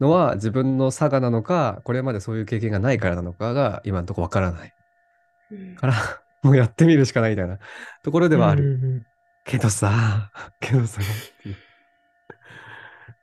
[0.00, 4.74] のは自分の差がなのか、これまでそういう経験がないからなのかが今のところわからない。
[5.52, 5.94] うんから、
[6.42, 7.58] もうやってみるしかないみたいな
[8.02, 8.64] ところではある。
[8.64, 9.06] うんうんうん
[9.44, 11.00] けどさ、 けどさ、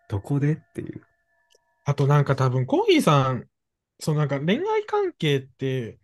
[0.09, 1.01] どこでっていう。
[1.85, 3.47] あとなんか多分、コーヒーさん、
[3.99, 5.99] そのなんか恋愛関係って、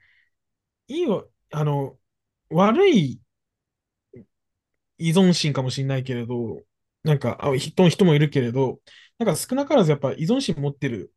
[0.88, 1.98] いいわ、あの、
[2.50, 3.20] 悪い
[4.98, 6.62] 依存心かもしれないけれど、
[7.04, 8.82] なんか、あ人、人もいるけれど、
[9.18, 11.14] なんか少なからずやっぱ依存心持ってる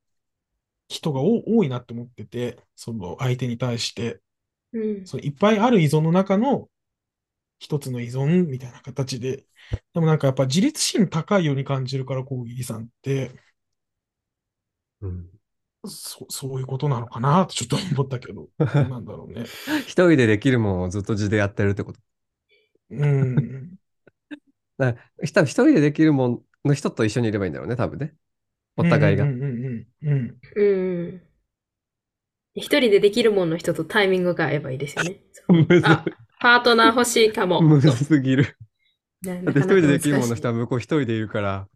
[0.89, 4.21] 人が多多いなって思ってて、その相手に対して、
[4.73, 6.69] うんそのいっぱいある依存の中の
[7.59, 9.47] 一つの依存みたいな形で、
[9.95, 13.33] でもなんかやっぱ自立心高いように感じるから、コーギーさんって、
[15.01, 15.31] うん、
[15.87, 19.45] そ、そういうことなのかなってちょっと思ったけど、 どうなんだろうね。
[19.83, 22.01] 一人でできるものをずっと地でやってるってこと。
[22.91, 23.79] うん。
[24.79, 28.15] だから多分一人でできるものの人と一緒にいればいいんだろうね、多分ね。
[28.77, 29.25] お互いが。
[29.25, 30.37] うんうんうんうん。
[30.57, 31.23] うん
[32.57, 35.21] 一人でできるもんの人とタイミングが合えばいいですよね。
[36.41, 37.61] パートナー欲しいかも。
[37.63, 38.57] むずすぎる。
[39.23, 40.55] なだって一人でできるものの人は。
[40.55, 41.69] は向こう一人でいるから、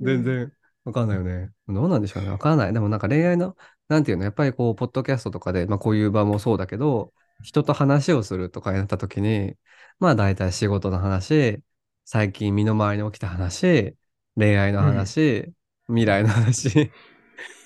[0.00, 0.52] うん全然
[0.84, 1.50] わかんないよね。
[1.68, 2.28] どうなんでしょうね。
[2.30, 2.72] わかんない。
[2.72, 3.56] でもなんか恋愛の、
[3.88, 9.56] なんていうの、やっぱりこう、ポッドキャストとかで、まあこういう場もそうだけど、人と話をするとかになった時に、
[9.98, 11.60] まあ大体仕事の話、
[12.08, 13.96] 最近身の回りに起きた話、
[14.36, 15.52] 恋愛の話、
[15.88, 16.92] 未来の話、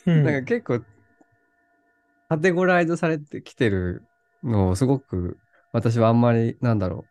[0.07, 0.83] うん なんか結構、
[2.31, 4.03] カテゴライズされてきてる
[4.42, 5.38] のをすごく、
[5.72, 7.05] 私はあんまり、なんだろ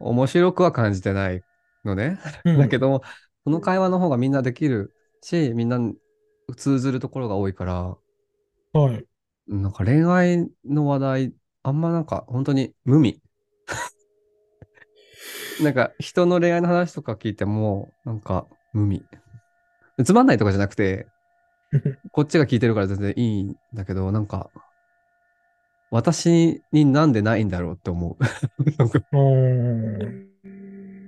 [0.00, 1.44] う、面白くは感じてない
[1.84, 2.18] のね。
[2.46, 3.02] うん だけど、
[3.44, 5.78] その会話の方がみんなできるし、みんな
[6.56, 7.96] 通ずるところが多いから、
[8.72, 9.06] はい。
[9.46, 13.20] なんか恋愛の話題、あんまなんか本当に無味。
[15.62, 19.04] なんか人の恋愛の話とか聞いても、なんか無味。
[20.04, 21.06] つまんないとかじゃなくて、
[22.12, 24.50] こっちが聞いてるから全然いいんだけど、なんか、
[25.90, 28.24] 私になんでないんだろうって思う。
[28.78, 29.00] なんか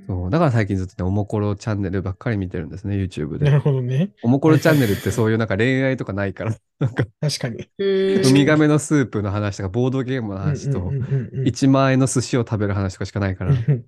[0.06, 3.50] そうだから最近ずっとね、おもころチャンネルばっかり見てるんですね、YouTube なで。
[3.50, 4.12] るほどね。
[4.22, 7.68] おもころチャンネルってそういうなんか恋愛とかないから、 なんか確かに。
[7.78, 13.52] うんウミガメのスープの話とか、ボードゲームの話とうん、うんうんうん1万円の寿司を食べる話とかしかないから。
[13.52, 13.84] うん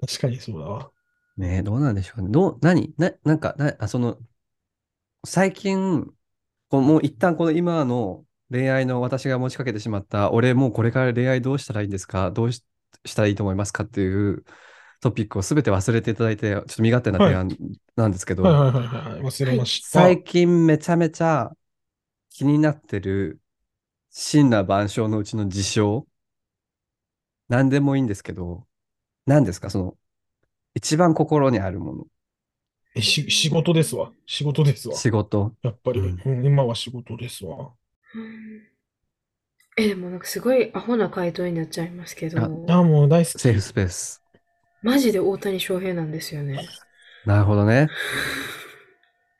[0.00, 0.90] 確かにそうだわ。
[1.36, 2.28] ねえどうなんでしょうね。
[2.30, 2.94] どう、何？
[2.98, 4.18] な、なんか、な、あ、その、
[5.26, 6.06] 最近、
[6.68, 12.30] こうもう一旦この今の恋愛の私が持ちかけてしまった、俺もうこれから恋愛どうしたらいいんですか？
[12.30, 12.64] どうし
[13.04, 13.84] したらいいと思いますか？
[13.84, 14.44] っていう
[15.00, 17.48] トピックをすべて忘れていただいて、ちょっと身勝手な提案
[17.96, 19.20] なんですけど、はいはいはいはい。
[19.22, 19.88] 忘れました。
[19.88, 21.52] 最近めちゃめちゃ
[22.30, 23.40] 気になってる
[24.30, 26.06] 神羅万象のうちの事象、
[27.48, 28.66] 何でもいいんですけど、
[29.26, 29.70] 何ですか？
[29.70, 29.94] その、
[30.74, 32.06] 一番心にあるもの。
[32.94, 34.12] えし仕事ですわ。
[34.26, 34.94] 仕事ですわ。
[34.96, 35.54] 仕事。
[35.62, 37.72] やっぱり、うんうん今は仕事ですわ。
[38.14, 38.62] うん
[39.76, 42.48] え、でもなんかすごいアホな回答になっちゃいますけど、あ、
[42.82, 43.38] もう大好き。
[43.38, 44.20] セーフスペース。
[44.82, 46.68] マジで大谷翔平なんですよね。
[47.24, 47.88] なるほどね。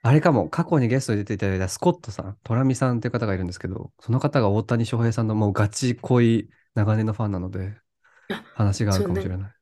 [0.02, 7.76] あれかも、過去にゲストに出ていただいたスコットさん、トラミさんっていう方がいるんですけど、その方が大谷翔平さんのもうガチ恋長年のファンなので
[8.30, 9.52] あ、話があるかもしれない。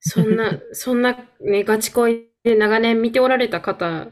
[0.00, 4.08] そんな、そんなね、ガチ恋で長年見ておられた方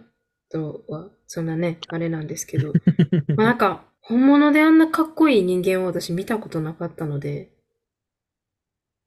[0.50, 2.72] とは、そんなね、あれなんですけど、
[3.36, 7.52] まあなんか、本物であんなかっこいい人間を私見たことなかったので、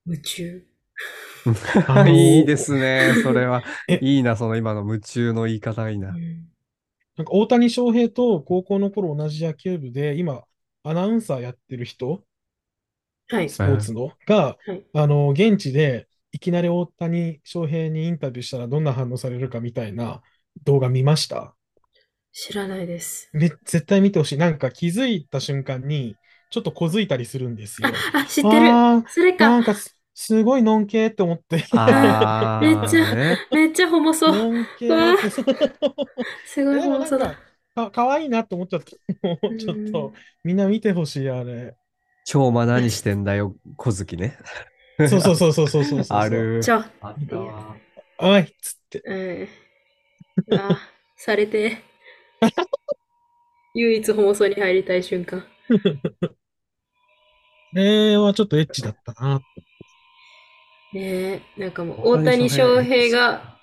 [0.05, 0.65] 夢中。
[2.09, 3.99] いいですね、それは え。
[3.99, 6.09] いいな、その今の夢中の言い方がいいな。
[6.09, 6.49] うん
[7.17, 10.43] なんか大谷翔平と高校の頃同じ野球部で、今、
[10.83, 12.25] アナウンサーやってる人、
[13.27, 13.49] はい。
[13.49, 14.83] スポーツの、が、はい。
[14.93, 20.23] あの、現地で、いきなり大谷翔平にインタビューしたらどんな反応されるかみたいな
[20.63, 21.55] 動画見ました？
[22.31, 23.29] 知らないです。
[23.33, 24.37] め絶対見てほしい。
[24.37, 26.15] なんか気づいた瞬間に、
[26.49, 27.89] ちょっと小づいたりするんですよ。
[28.13, 28.71] あ、知ってる。
[29.09, 29.49] それか。
[29.49, 29.73] なんか
[30.13, 31.65] す、すごいのんけって思って。
[31.73, 33.05] あ めっちゃ。
[33.51, 34.31] めっちゃホモソ。
[34.31, 35.45] のんけって、そう
[36.45, 37.35] すごいでもなんホモソだか。、
[37.75, 38.95] か、かわいいなって思っちゃった。
[39.27, 41.75] もうちょっと、みんな見てほしい、あれ。
[42.25, 44.37] 超馬何してんだよ、小月ね。
[44.97, 46.17] そうそうそうそうそうそうそう。
[46.17, 46.29] あ。
[46.29, 46.61] る。
[46.63, 47.75] ちょ、あったわ。
[48.19, 49.49] おいっつって。
[50.47, 50.57] うん。
[50.57, 50.79] あ、
[51.17, 51.81] されて。
[53.75, 55.43] 唯一ホモソに入りたい瞬間。
[55.71, 55.77] こ
[57.73, 59.41] れはちょっとエッチだったな。
[60.93, 63.57] ねえ、なんかもう大谷翔平が、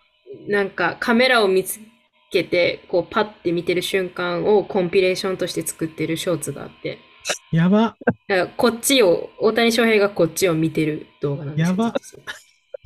[0.48, 1.80] なんかカメラを見つ
[2.30, 6.98] けて、こうパッて見てる瞬間をコンピレーションとして作ってるショーツがあって、
[7.52, 7.96] やば。
[8.28, 11.76] だからこっちを、大谷翔平がこっちを見てる動画なんですよ。
[11.76, 11.94] やば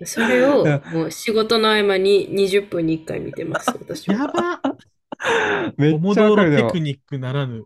[0.05, 4.15] それをもう仕事の合間に20分に1回見てます、私は。
[4.15, 4.61] やば。
[5.77, 7.65] めっちゃテクニックならぬ、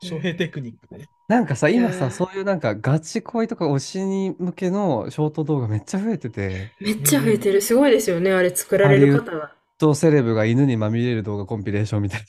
[0.00, 1.08] 翔平テクニックね。
[1.28, 7.62] なんかさ、今さ、そういうなんかガチ恋とか推しに向けのショート動画めっちゃ増えてて、めっちゃ増えてる。
[7.62, 9.54] すごいですよね、あれ作られる方が。
[9.78, 12.26] とセレブが犬にまみれる動画コンピレーションみたいな。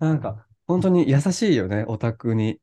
[0.08, 2.60] なんか、本当に優しいよね、オタクに。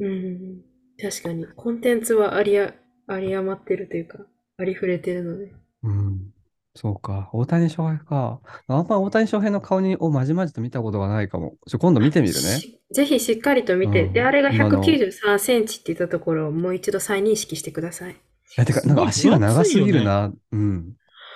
[0.00, 0.62] うん、
[1.00, 2.74] 確かに、コンテンツはありあ、
[3.06, 4.18] あり余ってるというか、
[4.58, 5.52] ありふれてるので。
[5.82, 6.32] うん。
[6.76, 7.30] そうか。
[7.32, 8.40] 大谷翔平か。
[8.68, 11.54] あんま大谷翔平の顔にをまじまじと見たことがないかも。
[11.66, 12.40] ちょ、今度見てみるね。
[12.40, 18.12] しぜひしっかりと見て、うんで、あれが今の193センチって言ったところをもう一度再認識してください。
[18.12, 18.14] い
[18.56, 20.30] や、てか、なんか足が長すぎるな。
[20.52, 20.92] うん。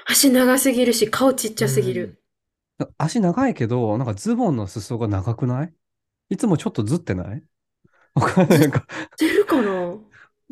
[0.06, 2.22] 足長すぎるし、顔ちっちゃすぎる。
[2.98, 5.72] 足長いけど、なんかズボンの裾が長くない？
[6.28, 7.42] いつもちょっとずってない？
[8.14, 8.58] わかんない。
[8.60, 8.86] なんか、
[9.18, 9.96] 出るかな？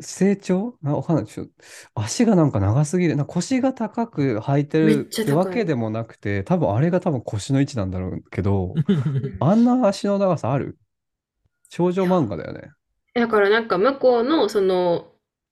[0.01, 0.75] 成長？
[0.81, 1.25] なわかんない。
[1.25, 1.47] ちょ
[1.95, 3.15] 足がなんか長すぎる。
[3.15, 8.73] な腰が高く履いてめるってっちゃ高いわけでもなくて、多分あれが多分腰の位置なんだろうけど、
[9.39, 10.77] あんな足の長さある？
[11.69, 12.71] 少女漫画だよね。
[13.13, 15.11] だからなんか向こうのその、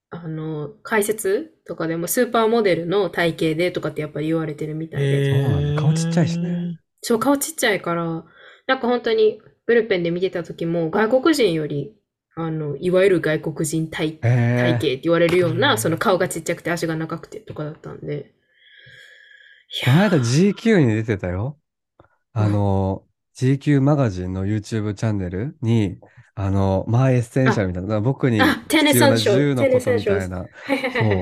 [0.09, 5.43] あの、解説とかでもスーパーモデルの体型でとかってやっぱり言われてるみたいで。
[5.43, 6.79] そうなんだ顔ちっちゃいしね。
[7.01, 8.23] そう、顔ちっちゃいから、
[8.67, 11.93] なんか本当にブルペンで見てた時も外国人より、
[12.39, 18.31] あの、いわゆる外国人体、体へ型って言われるような、うんその顔がちっちゃくて足が長くてとかだったんで。
[19.81, 21.57] いこのや間 GQ に出てたよ。
[22.33, 23.03] あの、
[23.35, 25.97] GQ マガジンの YouTube チャンネルに、
[26.35, 30.45] あの、 my essential みたいな、僕に必要な essential 10のこと ten essential みたいな、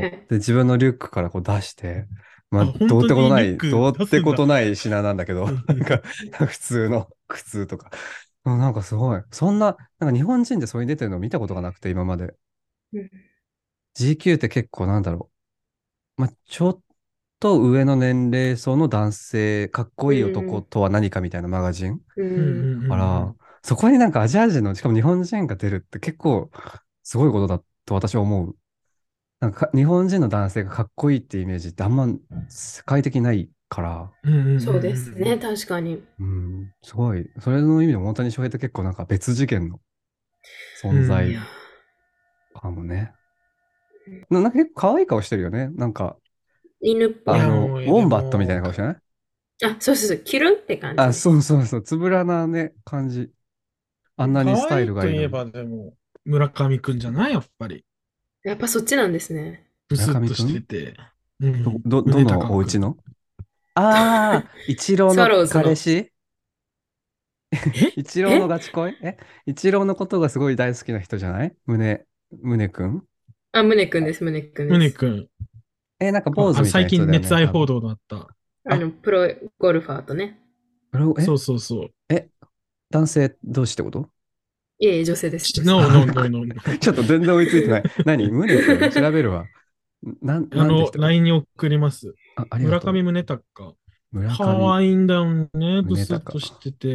[0.02, 2.08] で、自分のリュックからこう出して、
[2.52, 6.02] まあ、どうってことない、どうってことない品なんだけど、うんなんか、
[6.46, 7.90] 普通の靴とか。
[8.46, 9.22] うんなんかすごい。
[9.32, 12.36] そんな、なんか日本人でそういう出てるの見たことがなくて、今まで。
[12.94, 13.10] うん
[13.96, 15.32] GQ って結構なんだろ
[16.18, 16.22] う。
[16.22, 16.82] まあ、ちょっ
[17.40, 22.02] と上の年齢層の男性、かっこいい男とは何かみたいなマガジン。
[22.18, 22.86] ううんん。
[22.88, 26.52] から、そこになんかアジア人の、しかも日本人が出るって結構
[27.04, 28.58] すごいことだと私は思う。
[29.40, 32.08] なんかか日本人の男性がかっこいいってイメージってあんま
[32.50, 34.12] 世界的にないから、
[34.60, 35.38] そうですね、。
[35.38, 36.04] 確かに。
[36.20, 37.30] うん、すごい。
[37.40, 39.80] それの意味でも大谷翔平って結構なんか別次元の
[40.82, 41.36] 存うん在
[42.54, 43.12] かもね。
[44.30, 45.70] ななんか結構可愛い顔してるよね。
[45.76, 46.18] なんか、
[46.80, 47.40] 犬っぽい。
[47.40, 48.98] あの、ウォンバットみたいな顔してない？
[49.64, 51.02] あ、そうそうそう、キュルンって感じ。
[51.02, 53.32] あ、そうそうそう、つぶらなね、感じ。
[54.16, 55.30] あんなにスタイルがいいのに。
[55.32, 55.94] 可愛いといえばでも、
[56.24, 57.34] 村上くんじゃない？
[57.34, 57.84] やっぱり。
[58.44, 59.66] やっぱそっちなんですね。
[59.90, 60.96] ブスッとしてて。
[61.40, 62.96] うんど、ど、のお家の？
[63.78, 66.10] ああ、一郎のスワローズの彼氏？
[67.52, 67.58] え？
[67.98, 68.98] 一郎のガチ恋？
[69.04, 69.18] え？
[69.46, 71.54] 一郎のことがすごい大好きな人じゃない？
[71.66, 72.06] 胸、
[72.42, 73.04] 胸くん？
[73.52, 74.78] あ、ムネくんです、ムネくんです。
[74.78, 75.28] 胸くん。
[76.00, 77.20] え、なんか坊主あみたいな人最近だよね。
[77.20, 77.82] 熱愛報道。
[77.82, 78.30] 道のあった。
[78.70, 78.78] あ？
[78.78, 79.28] の、プロ
[79.60, 80.40] ゴルファーとね。
[80.94, 81.22] え？
[81.22, 81.92] そうそうそう。
[82.92, 84.10] 男性同士ってこと？
[84.80, 85.52] いえいえ、女性です。
[85.52, 87.84] ちょっと全然追いついてない。
[88.06, 88.32] 何？
[88.32, 88.90] 胸くん？
[88.90, 89.46] 調べるわ。
[90.22, 92.14] なん、あの、なんて人？LINE に送ります。
[92.36, 92.94] あ、ありがとう。
[92.94, 93.76] 村上宗隆。
[94.12, 94.74] 村可上。
[94.74, 95.50] 愛いんだよね。
[95.54, 96.88] 宗ブスッ隆としてて。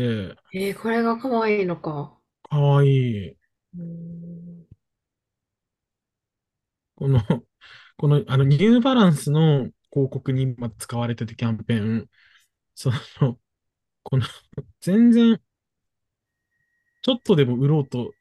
[0.52, 2.18] えー、これが可愛いのか。
[2.48, 3.36] 可愛い。
[6.94, 7.20] この、
[7.96, 12.10] この、あの、ニューバランスの広告に今使われててキャンペーン。
[12.74, 13.38] その、
[14.02, 14.24] この、
[14.80, 15.40] 全然、
[17.02, 18.12] ちょっとでも売ろうと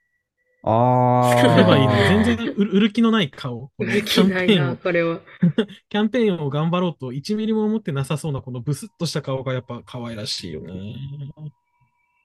[0.63, 2.09] あすれ ばいいのに、あ。
[2.09, 3.69] 全然売る売る気のない顔。
[3.77, 5.21] このでキャきないな、ンペーンを、これは。
[5.89, 10.95] キャンペーンを頑張ろうと1ミリも思ってなさそうなこのブスッとした顔がやっぱ可愛らしいよね。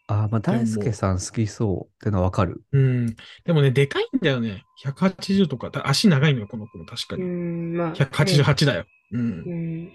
[0.06, 2.62] あー、まあ、大輔さん好きそうってのはわかる。
[2.72, 3.16] うん。
[3.44, 4.64] でもね、でかいんだよね。
[4.84, 7.22] 180とか、だ足長いのよ、この子も確かに。
[7.22, 7.94] ん、まあ。
[7.94, 8.84] 188だよ。
[9.12, 9.18] う。
[9.18, 9.92] うんん。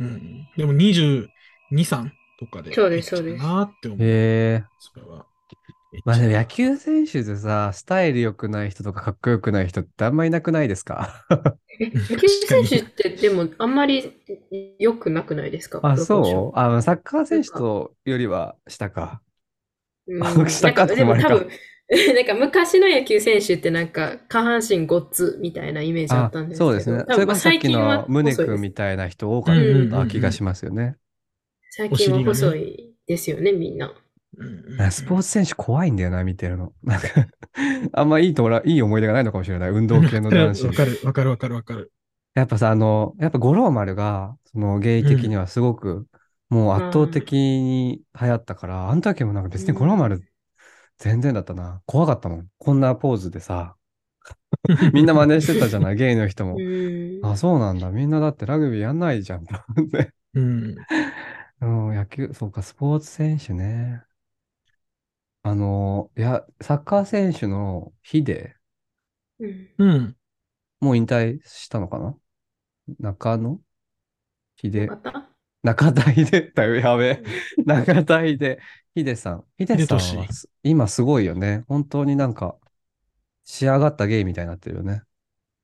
[0.00, 0.48] うん。
[0.56, 1.28] でも20、
[1.70, 2.10] 2、3
[2.40, 2.72] とかで。
[2.72, 3.98] そうですそうですなーって思う。
[4.00, 4.64] へえ。
[4.80, 5.26] それは。
[6.04, 11.24] まあでも野球選手でさ、スタイル良くない人とかかっこよくない人ってあんまいなくないですか？
[11.80, 14.12] え野球選手ってでもあんまり
[14.78, 15.80] 良くなくないですか？
[15.82, 16.58] あ、そう？
[16.58, 19.22] あ、サッカー選手とよりは下か。
[20.06, 20.22] うん。
[20.24, 21.48] あ下かってなんかでも言われ多分、
[22.14, 27.04] なんか昔の野球選手ってなんか下半身ごっつみたいなイメージああったんですけど、そうですね。
[27.10, 30.96] それこそさっきの宗君みたいな人多かっうんた気がしますよね。
[31.70, 33.92] 最近は細いですよね、みんな。
[34.90, 36.72] スポーツ選手怖いんだよな、見てるの。
[36.82, 37.08] なんか
[37.92, 39.70] あんまいいとら、いい思い出がないのかもしれない。
[39.70, 40.72] 運動系の男子わ。
[40.74, 41.92] かる、わかる、わかる、わかる。
[42.34, 46.08] やっぱさ、あの、やっぱ五郎丸が、そのゲイ的にはすごく、
[46.48, 50.22] もう圧倒的に流行ったから、あの時もなんか別に五郎丸
[50.98, 51.82] 全然だったな。
[51.86, 52.48] 怖かったもん。
[52.58, 53.76] こんなポーズでさ、
[54.92, 56.60] みんな真似してたじゃない、 ゲイの人もう。
[56.60, 57.24] ん。
[57.26, 57.90] あ、そうなんだ。
[57.90, 59.44] みんなだってラグビーやんないじゃん。
[61.60, 64.02] うん、野球、そうか、スポーツ選手ね。
[65.44, 68.56] あの、いや、サッカー選手のヒデ、
[69.38, 69.68] うん。
[69.78, 70.16] うん。
[70.80, 72.16] もう引退したのかな？
[73.00, 73.60] 中野？
[74.56, 75.30] 秀ま、た
[75.62, 77.24] 中田秀 だよ、やべえ。
[77.66, 78.58] 中田秀、
[78.96, 79.44] 秀さん。
[79.58, 81.64] 秀さん秀はす今すごいよね。
[81.68, 82.58] 本当になんか、
[83.44, 85.02] 仕上がったゲイみたいになってるよね。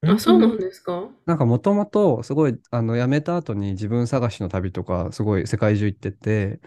[0.03, 1.09] あ、そうなんですか？
[1.27, 6.61] なんかもともとすごい、あの、辞めた後に自分探しの旅とか、すごい世界中行ってて、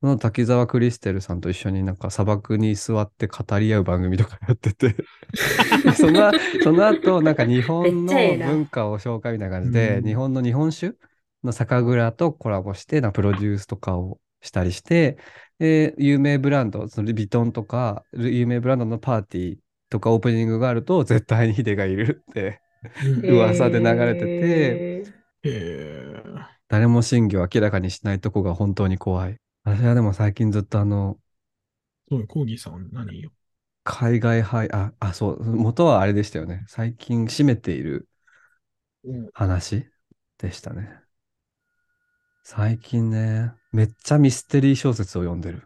[0.00, 4.94] その滝沢クリステルさんと一緒になんか砂漠に座って語り合う番組とかやってて、
[5.96, 6.30] その、
[6.62, 10.04] その後、なんか日本の文化を紹介みたいな感じで、うん。
[10.04, 10.94] 日本の日本酒
[11.42, 15.18] の酒蔵とコラボして、なプロデュースとかをしたりして、
[15.58, 19.56] で、有名ブランド、そのビトンとか、有名ブランドのパーティー
[19.90, 22.60] とかオープニングがあると、絶対にヒデがいるって。
[23.04, 23.30] うん。
[23.30, 24.26] 噂で流れてて。
[24.26, 25.12] へー。
[25.44, 26.22] え
[26.68, 29.38] 誰も真偽を明らかにしないとこが本当に怖い。
[29.64, 31.20] 私はでも最近ずっとあの、
[32.10, 33.30] そう、コーギーさん何よ？
[33.84, 36.64] 海外配、あ、あ、そう、元はあれでしたよね。
[36.68, 38.08] 最近占めている
[39.04, 39.88] うん話
[40.38, 41.02] でしたね。
[42.42, 45.62] 最近ね、めっちゃミステリー小説を読んでる。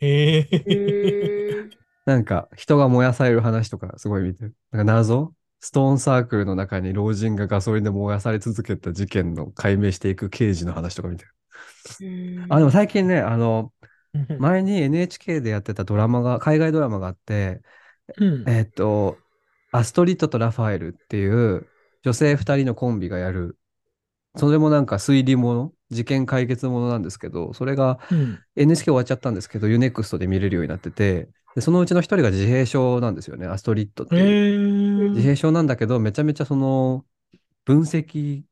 [0.00, 1.70] えうーん
[2.04, 4.56] なんか人が燃やされる話とかすごい見てる。
[4.70, 5.34] なんか謎？
[5.60, 11.30] ストーンサークルの中に老人がガソリンで燃やされ続けた事件の解明していく刑事の話とか見てる。
[12.48, 13.72] あ、でも最近ね、あの、
[14.38, 17.62] 前に NHK でやってたドラマが、海外ドラマがあって、
[18.18, 18.48] うん。
[18.48, 19.18] えっと、
[19.72, 21.66] アストリッドとラファエルっていう
[22.02, 23.56] 女性二人のコンビがやる、
[24.36, 28.40] それもなんか推理もの、事件解決ものなんですけど、それがうん。
[28.56, 35.10] NHK 終わっちゃったんですけど、UNEXT で見れるようになってて、でそのうちの一人が自閉症なんですよね、アストリッドってえいう。
[35.10, 35.22] 自ー。
[35.22, 37.04] 閉症なんだけど、めちゃめちゃその
[37.64, 38.42] 分析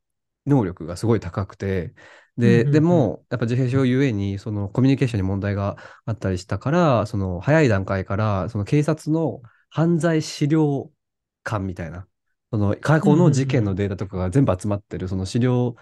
[0.47, 1.95] 能力がすごい高くて、
[2.41, 2.73] で、うんうんうん。
[2.73, 5.77] でも、やっぱ自閉症ゆえに、そのコミュニケーションに問題が
[6.07, 10.91] あったりしたから、その早い段階から、その警察の犯罪資料
[11.45, 12.07] 館みたいな、
[12.51, 15.77] その過去の事件のデータとかが全部集まってる、その資料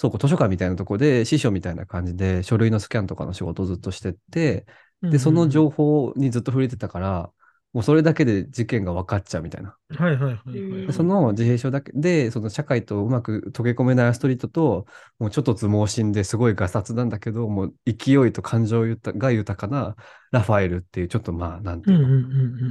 [0.00, 4.66] 倉庫、図書館みたいなところで、司書みたいな感じで、書類のスキャンとかの仕事をずっとしてって、
[5.02, 7.30] で、その情報にずっと触れてたから、
[7.72, 9.76] もうそれだけで事件が分かっちゃうみたいな。
[9.96, 10.04] 報。
[10.04, 10.92] はいはいはいはい。
[10.92, 14.86] その自閉症だけで、その社会とうまく溶け込めないアストリートと、
[15.20, 19.94] もうちょっと相撲心ですごいガサツなんだけど、もう勢いと感情豊が豊かな
[20.32, 22.24] ラファエルっていう、ちょっとまあ、なんていうの、うんうんうんう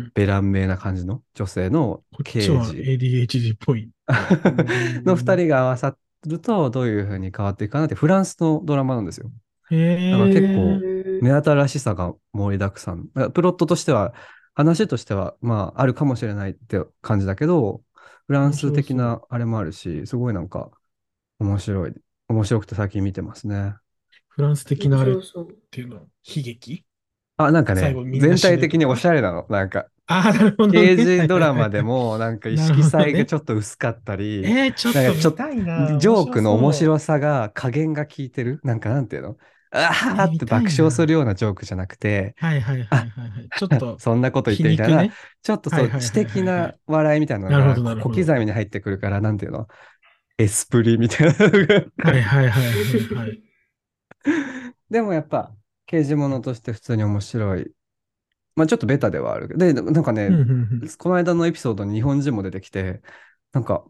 [0.08, 0.12] ん。
[0.14, 3.90] ベラン名な感じの女性のこっ刑ちは事 ADHD っぽい。
[5.06, 5.96] の二人が合わさ
[6.28, 9.32] ると、どういうふうに変わっていくかなって、フランスのドラマなんですよ。
[9.72, 13.10] へ結構うん目新しさが盛りだくさん。
[13.34, 14.14] プロットとしては、
[14.54, 17.82] 話としては、まあ、あるかもしれないって感じだけど、
[18.28, 20.70] フランス的なあれもあるし、すごいなんか、
[21.40, 21.94] 面白い。
[22.28, 23.74] 面白くて最近見てますね。
[24.28, 25.16] フランス的なあれっ
[25.72, 26.86] ていうのは悲劇？
[27.38, 29.48] あ、なんかね全体的におしゃれなの。
[29.50, 30.96] なんか、ああ、なるほどね。
[30.96, 35.00] 刑事ドラマでも、なんか意識彩がちょっと薄かったり、えー、ちょっと。
[35.98, 38.60] ジョークの面白さが加減が効いてる。
[38.64, 39.38] なんかなんていうの？
[39.72, 43.50] あーって爆笑するようなジョークじゃなくて、はいはいはいはいはい。
[43.58, 45.18] ちょっとそんなこと言っ皮てみたいな、肉ね。
[45.42, 49.68] ちょっとそう、知的な笑いみたいなのが小刻みに入ってくるから、なんていうの？
[50.38, 51.76] エスプリみたいなのが。
[51.98, 53.44] はいはいはいはいはい。
[54.90, 55.54] でもやっぱ、
[55.86, 57.72] 刑事物として普通に面白い。
[58.56, 59.60] まあちょっとベタではあるけど。
[59.60, 60.30] で、なんかね、
[60.98, 63.02] この間のエピソードに日本人も出てきて、
[63.54, 63.84] なんか、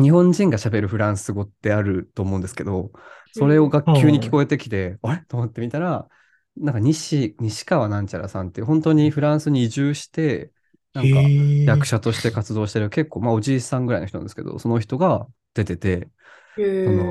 [0.00, 2.90] 日本人が喋るフランス語ってあると思うんですけど、
[3.32, 5.24] それが急に聞こえてきて、あれ？
[5.28, 6.08] と思ってみたら、
[6.56, 10.52] なんか西、西川なんちゃらさんって本当にフランスに移住して、
[10.92, 16.08] なんか役者として活動してる結構、まあおじいさんぐらいの人なんですけど、その人が出てて、
[16.56, 17.04] へその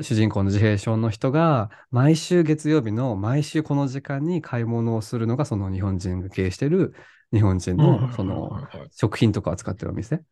[0.00, 6.94] ー主人公の自閉症の人が毎週月曜日の毎週この時間に買い物をするのがその日本人が経営してる
[7.32, 8.50] 日本人のその
[8.90, 10.22] 食品とかを扱ってるお店。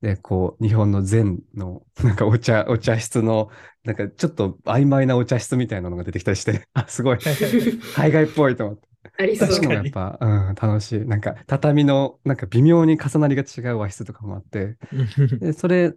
[0.00, 3.50] で、こう、日本の禅の、 なんかお茶、お茶室の、
[3.84, 7.18] なんかちょっと曖昧なお茶室みたいなのが出てきたりして、 あ、すごい、
[7.94, 8.88] 海外っぽいと思って。
[9.18, 9.48] ありそう。
[9.48, 11.00] そういうのもやっぱ、うん、楽しい。
[11.00, 14.76] なんか、畳の、なんか微妙に重なりが違う和室とかもあって、
[15.40, 15.94] で、それ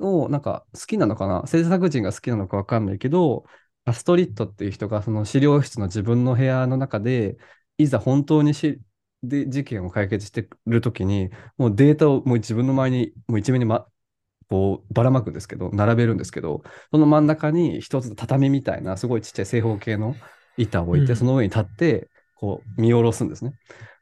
[0.00, 1.46] をなんか好きなのかな？
[1.46, 3.44] 制作人が好きなのかわかんないけど、
[3.84, 7.36] アストリッドっていう人がその資料室の自分の部屋の中で、
[7.78, 8.80] いざ本当にし
[9.22, 13.86] で事件を解決してるときに、もうデータをもう自分の前に、もう一面に、ま、
[14.48, 20.14] こうばらまくんですけど、並べるんですけど、その真ん中に一つ畳みたいな、すごいちっちゃい正方形の
[20.56, 23.52] 板を置いて、うんその上に立って、こう見下ろすんですね。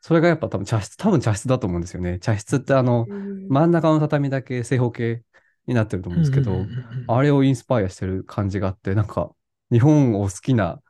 [0.03, 2.19] それがやっぱ多分茶室、多分茶室だと思うんですよね。
[2.19, 5.23] 茶室ってあの、うん真ん中の畳だけ正方形
[5.67, 6.67] になってると思うんですけど、
[7.09, 9.31] あれをインスパイアしてる感じがあって、なんか
[9.71, 10.81] 日本を好きな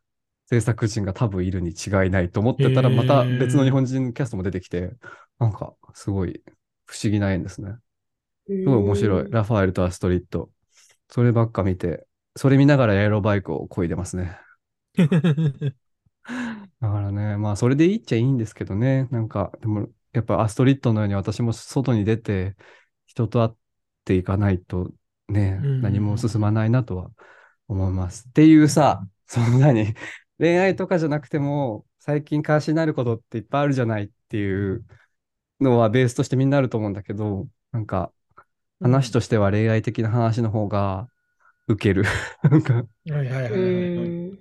[0.46, 4.92] 制作人が多分いるに違いないと思ってたら、また別の日本人キャストも出てきて、
[5.38, 6.42] なんかすごい
[6.86, 7.72] 不思議な縁ですね。
[8.46, 9.30] すごい面白い。
[9.30, 10.50] ラファエルとアストリッド。
[11.08, 14.38] そればっか見て、それ見ながらエアロバイクを漕いでますね。
[16.80, 19.08] だからね、まあそれでいいっちゃいいんですけどね。
[19.10, 22.56] なんか、でもやっぱアストリッドのように私も外に出て
[23.06, 23.56] 人と会っ
[24.04, 24.90] ていかないと
[25.28, 27.10] ね、うん何も進まないなとは
[27.68, 28.26] 思います。
[28.28, 29.94] っていうさ、そんなに
[30.38, 34.84] 恋愛とかじゃなくても最近関心になることっていっぱいあるじゃないっていう
[35.60, 38.12] のはベースとしてみんなあると思うんだけど、なんか
[38.80, 41.08] 話としては恋愛的な話の方が
[41.68, 42.04] 受ける。
[42.42, 44.38] なんかはいはいはいはいはい。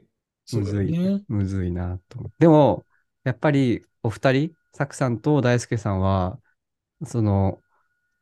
[0.91, 1.23] ね。
[1.27, 2.31] むずいなと。
[2.39, 2.85] でも、
[3.23, 6.39] やっぱりお二人、サクさんと大輔さんは、
[7.05, 7.59] その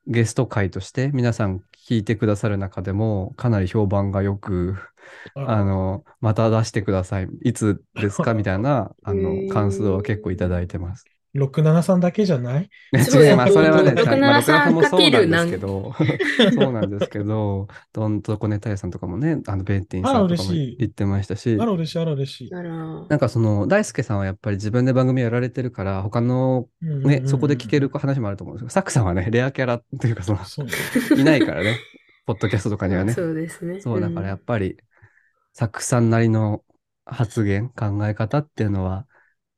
[0.08, 4.76] ゲスト会として皆さん聞いてくださる中でもかなり評判がよく、
[5.44, 7.28] あの、また出してください。
[7.44, 8.34] いつですか？
[8.36, 11.08] みたいな、あへの、ー感想を結構いただいてます。
[11.34, 12.70] 673だけじゃない？
[13.04, 13.54] そうます。
[13.54, 15.94] それはね、673ちゃんまあ673もそうなんですけかど、
[16.54, 22.52] そうなんですけど、どんとこねたやさんとかもね、あの、ベンティンさんとかも嬉しい言ってましたしあ、ら嬉しい、あら嬉しい。
[22.52, 30.40] なんかその、大輔さんはやっぱり自分で番組やられてるから、他のね、そこで聞ける話もあると思うんですけど、サクさんはね、レアキャラっていうか、その。
[31.18, 31.78] いないからね、
[32.26, 33.14] ポッドキャストとかにはね。
[33.14, 33.82] そうですね。
[33.82, 34.78] そう、だからやっぱぱり、
[35.54, 36.64] サクさんなりの
[37.06, 39.06] 発言、考え方っていうのは、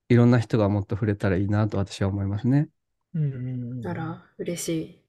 [0.10, 2.70] いろんな人がもっと触れたらいいなと私は思いますね。
[3.16, 5.02] うんうんうんあら、嬉しい。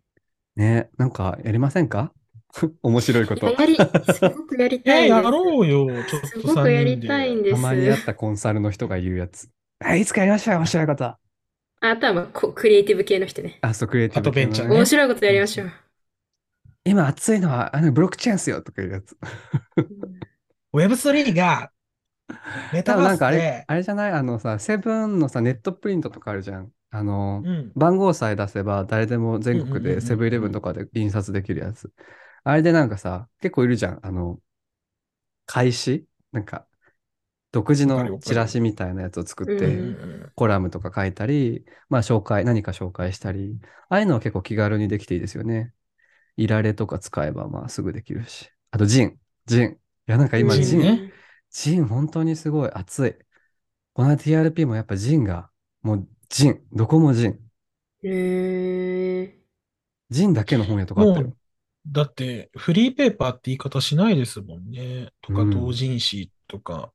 [0.57, 2.13] ね、なんかやりませんか？
[2.83, 3.47] 面白いこと。
[3.47, 5.09] いややり、すごくやりたえー、い。
[5.09, 7.51] やろうよ、ちょっとすごくやりたいん3人で。
[7.51, 7.57] です。
[7.57, 9.51] たまにやったコンサルの人が言うやつ。
[9.85, 11.05] え、いつかやりましょうよ、面白いこと。
[11.81, 13.63] ああとはまあこクリエイティブ系の人ね。
[13.63, 15.73] あ、そう、クリエイティブあとベンチャー系のね面白いことやりましょう。
[16.85, 19.17] 今熱いのは、あの、ブロックチェーンっすよ、とかいうやつ。
[20.73, 21.73] Web3 が
[22.73, 24.13] メタ多分なんかあれあれじゃない？
[24.13, 26.73] あのさ、セブンのさ、ネットプリントとかあるじゃん。
[26.91, 31.93] あの、うん、番号さえ出せば誰でも全国でセブンイレブンとかで印刷できるやつ。
[32.45, 34.01] あれでなんかさ、結構いるじゃん。
[34.03, 34.41] あの、
[35.47, 36.07] 開始？
[36.33, 36.67] なんか、
[37.53, 39.79] 独自のチラシみたいなやつを作って、
[40.35, 43.59] コラムとか書いたり、まあ紹介、何か紹介したり、
[43.89, 45.73] ああいうのは結構気軽にできていいですよね。
[46.37, 48.51] いられとか使えばまあすぐできるし。
[48.71, 49.17] あとジン、
[49.47, 49.65] ジン。
[49.65, 51.13] いやなんか今ジンね
[51.51, 53.15] ジン本当にすごい熱い。
[53.95, 55.51] この TRP もやっぱジンが、
[55.83, 57.39] もうジン、どこもジン。
[58.03, 59.39] へえ。
[60.11, 61.37] ジンだけの本屋とかあったよ。
[61.89, 65.13] だって、フリーペーパーって言い方しないですもんね。
[65.23, 66.93] とか、うん同人誌とか。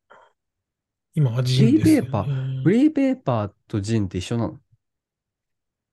[1.13, 2.63] 今はフジンですよリーペーパー、ね。
[2.63, 4.47] フリーペーパーとジンって一緒な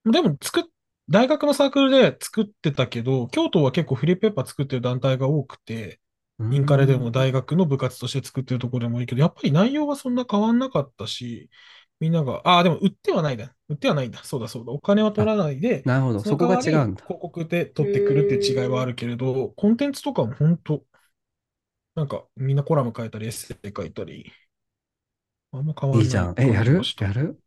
[0.04, 0.12] の？
[0.12, 0.64] でも、作っ、
[1.08, 6.00] 大学のサークルで作ってたけど、京都は結構フリーペーパー作ってる団体が多くて、
[6.40, 11.50] インカレでも大学の部活として作ってるところでもいいけど、やっぱり内容はそんな変わんなかったし、
[12.00, 13.52] みんなが、ああ、でも売ってはないんだ。
[13.68, 14.22] 売ってはないんだ。
[14.22, 14.70] そうだそうだ。
[14.70, 17.02] お金は取らないで、なるほど、そこが違うんだ。
[17.04, 20.84] 広告で取ってくるっていう違いはあるけれど、コンテンツとかも本当、
[21.96, 24.30] なんかみんなコラム書いたり、エッセイ書いたり、
[25.50, 26.34] あんま変わらないいいじゃん。
[26.38, 26.64] え、やる？
[26.64, 27.40] 感じがしたやる？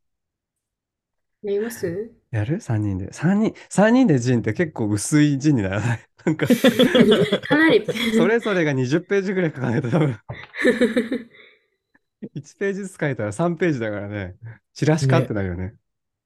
[1.44, 2.12] やります？
[2.32, 3.12] やる ?3 人で。
[3.12, 6.00] 3人、三人でジンって結構薄いジンにならない？
[6.26, 6.48] なんか、
[7.48, 7.86] かなり。
[8.16, 10.18] それぞれが20ページぐらい書かないと多分、
[12.36, 14.36] 1ページずつ書いたら3ページだからね、
[14.74, 15.76] チラシかってなるよね。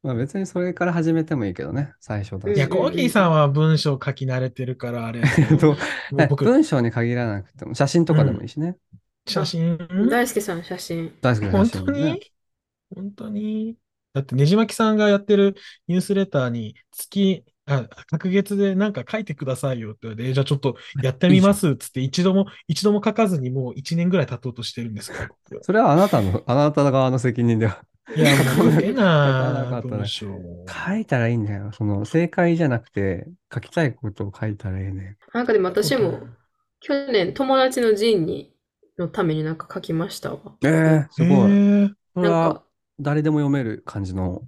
[0.04, 2.56] まあ別にそれから始めてもいいけどね、最初だし。
[2.56, 5.22] いや、コーギーさんは文章書き慣れてるから、あれ。
[6.38, 8.76] 文章に限らなくても、写真とかでもいいしね。
[9.28, 9.78] 写真、
[10.10, 11.12] 大輔さん、写真。
[11.22, 11.86] 大好きな本写真ね。
[11.86, 12.32] 当に？
[12.94, 13.78] 本当に？
[14.16, 15.56] だって、ねじまきさんがやってる
[15.88, 25.30] ニュースレターに月あ、隔月でなんか書いてくださいよって言われて、えじゃあちょっとやってみますっつって一度も、一度も書かずにもう一年ぐらい経とうとしてるんですか
[25.62, 27.84] それはあなたの、あなた側の責任では。
[28.16, 30.66] いや、もうええ書かななかったねどうしよう。
[30.70, 31.72] 書いたらいいんだよ。
[31.74, 35.18] その、正解じゃなくて、書きたいことを書いたらいいね。
[35.34, 36.20] なんかでも私も、
[36.82, 38.54] 去年友達のジンに、
[39.00, 40.40] のためになんか書きましたわ。
[40.64, 41.52] ええすごい。
[41.52, 42.65] へーなんか、
[43.00, 44.42] 誰でも読める感じの。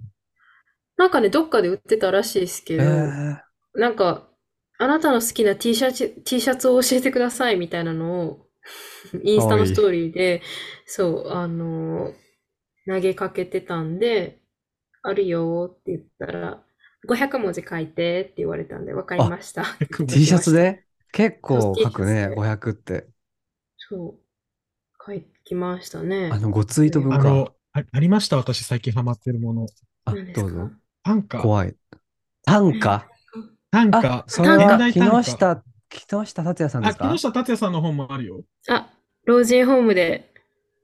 [0.96, 3.42] なんかね、どっかで売ってたらしいですけえど、え
[3.74, 4.28] なんか、
[4.78, 8.46] あなたの好きな T シャツ、T シャツを教えてくださいみたいなのを、
[9.24, 10.42] インスタのストーリーで、
[10.86, 12.14] そう、あの、
[12.86, 14.40] 投げかけてたんで、
[15.02, 16.64] あるよって言ったら、
[17.06, 19.64] 500文字書いてって言われたんで、わかりました。
[20.06, 20.84] T シャツで？
[21.12, 23.08] 結構書くね、そう T シ500って。
[23.76, 24.18] そ
[25.08, 26.30] う、書きましたね。
[26.32, 27.52] あの、5ツイート分か。
[27.72, 29.66] あの、あありました、私最近ハマってるもの。
[30.04, 30.70] あ、どうぞ。
[31.02, 31.38] 短歌。
[31.38, 31.76] 怖い。
[32.44, 32.92] 短歌？
[32.94, 33.06] あ
[33.70, 34.24] 短歌、。
[34.28, 37.10] それは木短歌下、木下達也さんであ、すか？
[37.12, 38.42] 木下達也さんの本もあるよ。
[38.68, 38.90] あ、
[39.24, 40.32] 老人ホームで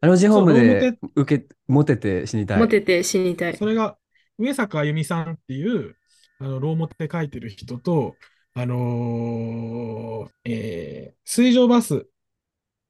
[0.00, 2.58] あのジホームで受け、モテて死にたい。
[2.60, 3.64] モテて死にたいそ。
[3.66, 3.96] れが、
[4.38, 5.96] 上坂あゆみさんっていう、
[6.40, 8.14] あの、ローモテ書いてる人と、
[8.54, 12.06] あのーえー水上バス、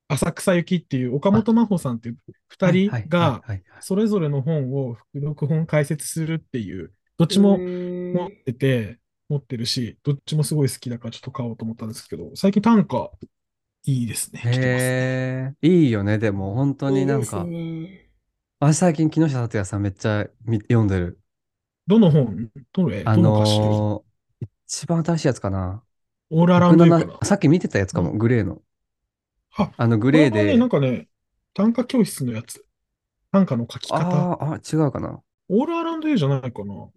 [0.09, 3.43] 浅草行きっていう岡本真帆さんっていう二人が、
[3.81, 8.99] それぞれの本を付録本解説するっていう、どっちも持ってて、
[9.29, 13.11] 持ってるし、どっちもすごい好きだからちょっと買おうと思ったんですけど、最近短歌
[13.87, 14.41] いいですね。
[14.45, 16.19] へえ、いいよね。
[16.19, 17.47] でも、本当になんか。
[18.61, 21.19] 私最近木下達也さんめっちゃみ読んでる。
[21.87, 22.49] どの本？
[22.73, 23.03] どれ？
[23.05, 24.05] あどの
[24.67, 25.83] 一番新しいやつかな。
[26.31, 28.63] オーラウンドユーかな107さっき見てたやつかも、うグレーの。
[29.57, 31.09] あ、あの、グこレーでれはね、なん、かね、
[31.55, 32.65] 短歌教室のやつ。
[33.33, 33.99] 短歌の書き方。
[33.99, 35.23] あーあ、違うかな。
[35.49, 36.91] オールアラウンドユーじゃないかな。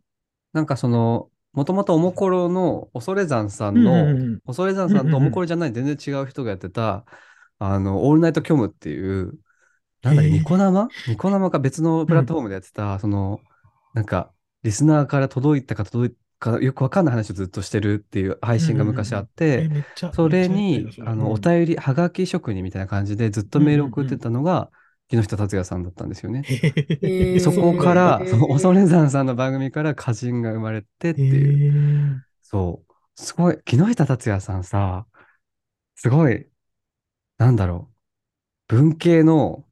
[0.54, 7.06] なんかその、もともとおもころの恐山さんうんの、うんうん恐山さんとおもころじゃない全然違う人がやってた、
[7.60, 9.40] あの、オールナイト虚無っていう、
[10.04, 10.88] なんだっけ、へーニコ生？
[11.08, 13.42] ニコ生か別のプラットフォームでやってた、その、
[13.94, 14.34] なんか、
[14.64, 24.70] リスナーから届いたか届いかよくわかんない話をずっとしてるっていう配信が昔あって、えめっちゃそれにあのお便り、はがき職人みたいな感じでずっとメールを送ってたのが、
[25.10, 26.44] 木下達也さんだったんですよね。
[27.40, 32.24] そこから、その恐山さんの番組から歌人が生まれてっていう。
[32.42, 32.94] そう。
[33.16, 33.58] すごい。
[33.66, 35.08] 木下達也さんさ、
[35.96, 36.48] すごい、
[37.38, 37.90] なんだろ
[38.70, 38.76] う。
[38.76, 39.66] 文系の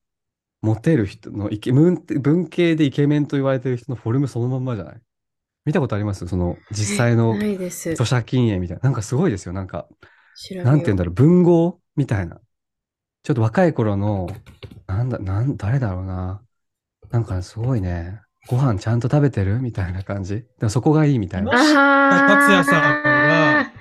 [0.62, 5.02] モテる人の文系でイケメンと言われてる人のフォルムそのまんまじゃない？
[5.66, 6.28] 見たことあります？
[6.28, 7.34] その実際の。
[7.34, 8.84] 著者禁煙みたいな。
[8.84, 9.54] なんかすごいですよ。
[9.54, 9.88] なんか、
[10.64, 11.14] なんて言うんだろう。
[11.14, 12.40] 文豪みたいな。
[13.24, 14.28] ちょっと若い頃の、
[14.86, 16.42] なんだ、なん、誰だろうな。
[17.10, 18.22] なんかすごいね。
[18.48, 20.36] ご飯ちゃんと食べてるみたいな感じ。
[20.36, 21.52] でもそこがいいみたいな。
[21.52, 23.72] あ達也さんは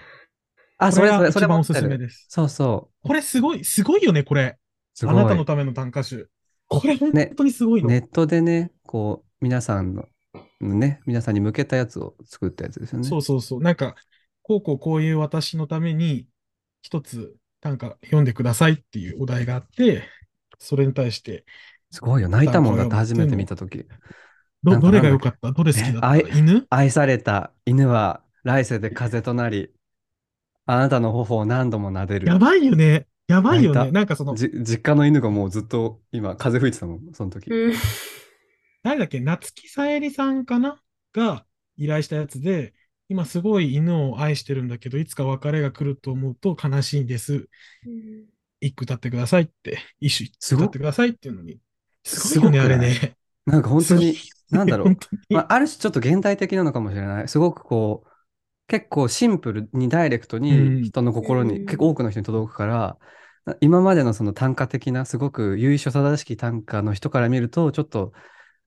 [0.79, 1.75] あ、そこれがれそれ、おす。
[1.75, 2.27] すめです。
[2.31, 3.09] そうそう。
[3.09, 4.57] これすごい、すごいよね、これ。
[5.03, 6.31] あなたのための短歌集。
[6.67, 7.91] これ本当にすごいの。
[7.91, 10.07] ネットでね、こう、皆さんの、
[10.61, 13.09] ね、皆さんに向けたやつを作ったやつですよね。
[13.09, 13.61] そうそうそう。
[13.63, 13.95] なんか、
[14.43, 16.27] こうこうこういう私のために、
[16.83, 20.03] 一つ短歌読んでくださいっていうお題があって、
[20.59, 21.45] それに対して、
[21.91, 22.29] すごいよ。
[22.29, 23.87] 泣いたもんだって初めて見たとき。
[24.63, 25.53] ど、どれが良かった？
[25.53, 26.17] どれ好きだった？
[26.19, 26.67] 犬？
[26.71, 29.71] 愛された犬は来世で風となり、
[30.67, 32.27] あなたの頬を何度も撫でる。
[32.27, 33.07] やばいよね。
[33.29, 33.91] やばいよね。
[33.93, 37.51] なんかその、じ実家の犬がもうずっと今、風吹いてたもん、その時。
[38.85, 39.19] うん誰だっけ？
[39.21, 40.79] 夏木さえりさんかな？
[41.15, 42.75] が依頼したやつで、
[43.09, 47.49] 今すごい犬を愛してるんだけど、いつか別れが来ると思うと悲しいんです。
[48.61, 51.59] 一句歌ってくださいって、一首歌ってくださいっていうのに。
[52.05, 52.49] すごい？
[52.49, 53.17] よね、あれね。
[53.47, 54.17] なんか本当に、
[54.51, 54.97] なんだろう。
[55.31, 57.29] まあ、ある種ちょっと現代的なのかもしれない。
[57.29, 58.09] すごくこう、
[58.69, 60.43] 結構シンプルにダイレクトうん。
[60.43, 61.65] に人の心に、うん。
[61.67, 62.99] 結構多くの人に届くから、
[63.61, 68.13] 今までのその短歌的な、すごく由緒正しき短歌の人から見ると、ちょっと、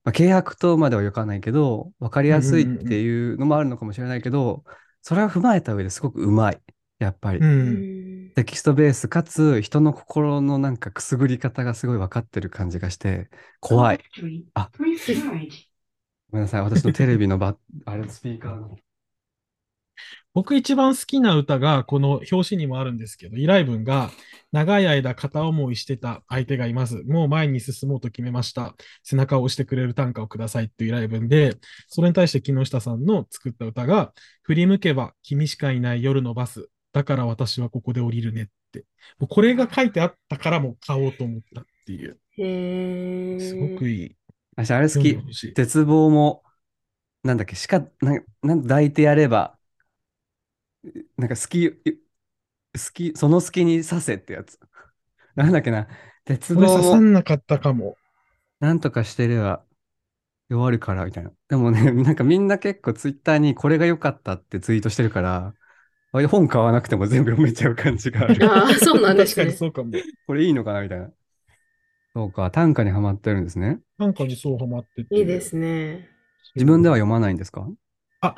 [0.04, 4.64] まあ、契約とまでは言わないけど、分かりやすいっていうのもあるのかもしれないけど、
[5.02, 6.60] それを踏まえた上ですごくうまい。
[6.98, 7.38] やっぱり。
[7.38, 8.32] うん。
[8.34, 13.28] テキストベースかつ人の心のなんかくすぐり方がすごい分かってる感じがして
[13.60, 14.00] 怖い。
[14.54, 14.70] あ
[16.30, 16.62] ごめんなさい。
[16.62, 18.76] 私のテレビのバあれスピーカーの。
[20.34, 24.10] 僕一番好きな歌が、この表紙にもあるんですけど、依頼文が、
[24.52, 27.02] 長い間片思いしてた相手がいます。
[27.04, 28.74] もう前に進もうと決めました。
[29.02, 31.56] 背中を押してくれる短歌をくださいっていう依頼文で、
[31.88, 36.68] それに対して木下さんの作った歌が、振り向けば君しかいない夜のバス。
[36.92, 38.84] だから私はここで降りるねって。
[39.18, 42.18] もうこれが書いてあったからもう買おうと思ったっていう。
[42.38, 44.16] へーすごくいい。
[44.56, 46.42] 私あれ好き絶望も、
[47.22, 49.57] なんだっけ、しか、ななん抱いてやれば、
[51.16, 51.76] なんか好き、好
[52.94, 54.58] き、その隙に刺せってやつ。
[55.34, 55.88] なんだっけな。
[56.24, 57.96] 鉄道俺刺さもんなかったかも。
[58.60, 59.64] なんとかしてれば
[60.48, 61.32] 弱るからみたいな。
[61.48, 65.54] でもね、 なんかみんな結構ツイッターにこれが良かったってツイートしてるから、
[66.30, 68.46] 本買わなくても全部読めちゃう感じがある。
[68.46, 69.52] ああ、 そうなんですね確かに。
[69.58, 69.92] そうかも。
[70.26, 71.10] これいいのかなみたいな。
[72.14, 73.80] そうか、短歌にはまってるんですね。
[73.98, 75.16] なんかにそうハマってて。
[75.16, 76.08] いいですね。
[76.54, 77.68] 自分では読まないんですか？
[78.20, 78.34] あ、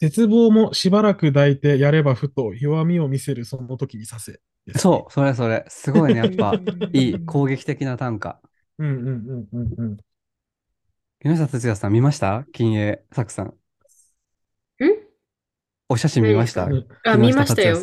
[0.00, 4.38] 絶望もしばらく抱いてやればふと弱みを見せるその時にさせね。
[4.76, 5.64] そう、それそれ。
[5.68, 8.40] すごいね、やっぱうん いい攻撃的な短歌。
[8.78, 8.84] う。
[8.84, 9.96] うんうんうんうんうん。
[11.20, 12.44] 木下哲也さん見ました？
[12.52, 13.46] 金栄作さん。
[13.46, 13.52] ん？
[15.88, 16.66] お写真見ました？
[16.66, 17.76] うんあ、見ましたよ。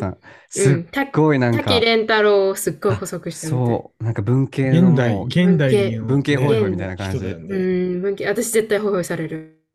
[0.48, 3.46] すったごいなんか、滝蓮太郎をすっごい細くして。
[3.48, 7.56] そう、なんか文系の現代、もう現代の文系ホイホイみたいな感じうね。
[7.56, 9.65] ん、文系私絶対ホイホイされる。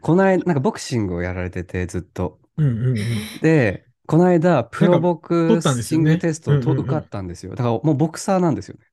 [0.00, 2.38] この間、なんかボクシングをやられてて、ずっと。
[2.56, 2.96] うんうんうん。
[3.42, 7.50] で、この間、プロボクシングテストを受かったんですよ。
[7.54, 8.86] だからもうボクサーなんですよね。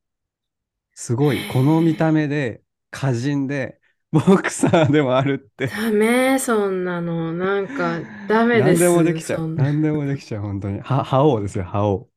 [0.94, 2.62] すごい、この見た目で、
[2.92, 3.78] 歌人で、
[4.12, 5.66] ボクサーでもあるって。
[5.66, 7.32] ダメ、そんなの。
[7.32, 8.82] なんか、ダメです。
[8.82, 9.54] 何でもできちゃう。
[9.54, 10.80] 何でもできちゃう、本当に。
[10.80, 12.08] は、覇王ですよ、覇王。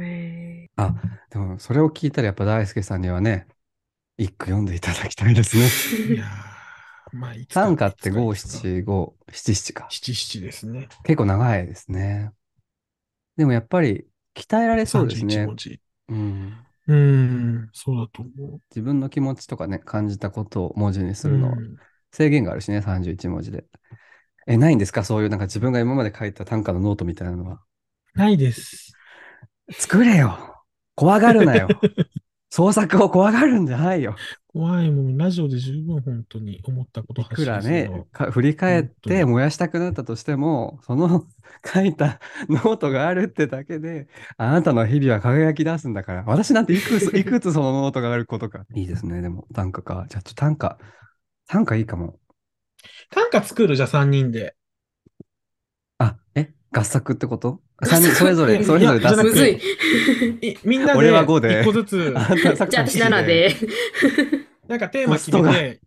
[0.00, 0.94] へあ、
[1.30, 3.46] でも、それを聞いたらやっぱ大輔さんにはね、
[4.18, 6.14] 一句読んでいただきたいですね。
[6.14, 6.28] いやー、
[7.16, 9.86] まあ、短歌って五七五七七か。
[9.90, 10.88] 七七ですね。
[11.04, 12.32] 結構長いですね。
[13.36, 15.56] でもやっぱり鍛えられそうです31ね文。
[15.56, 15.80] 字。
[16.08, 16.56] うん。
[16.88, 18.60] うーん、そうだと思う。
[18.70, 21.56] 自分の気持ちとかね、感じたことを文字にするの
[22.12, 23.64] 制限があるしね、31文字で。
[24.46, 25.04] え、ないんですか？
[25.04, 27.60] そういうなんか自分が今まで書いた短歌のノートみたいなのは。
[28.14, 28.92] ないです。
[29.72, 30.64] 作れよ
[30.94, 31.68] 怖がるなよ
[32.50, 34.16] 創作を怖がるんじゃないよ
[34.56, 41.26] 怖いもん、ラジオで十分本当に思ったこといくらね、か振り返って燃やしたくなったとしても、その
[41.62, 48.64] 書いたノートがあるってだけで、あなたの日々は輝き出すんだから、私なんていくつ、 いくつそのノートがあることか。
[48.74, 50.06] いいですね、でも短歌か。
[50.08, 50.78] じゃあちょっと短歌、
[51.48, 52.18] 短歌いいかも。
[53.10, 54.56] 短歌作るじゃあ3人で。
[55.98, 56.54] あ、え？
[56.72, 57.60] 合作ってこと？
[57.84, 59.48] 三人 それぞれ、それぞれ出いやじゃなくむずす。
[59.48, 60.48] い。
[60.50, 63.54] いみんなで俺は5で1個ずつ、じゃあ私7で。
[64.66, 65.80] なんかテーマ決めて、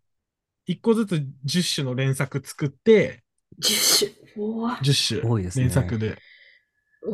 [0.67, 3.23] 1個ずつ10種の連作作って、
[3.61, 4.19] 10種。
[4.37, 6.17] うわ10種多いですね連作で。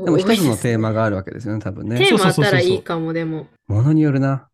[0.05, 1.97] でも一つのテーマがあるわけですよね、多分ね。
[1.97, 3.47] テーマあったらいいかも、でも。
[3.67, 4.49] ものによるな。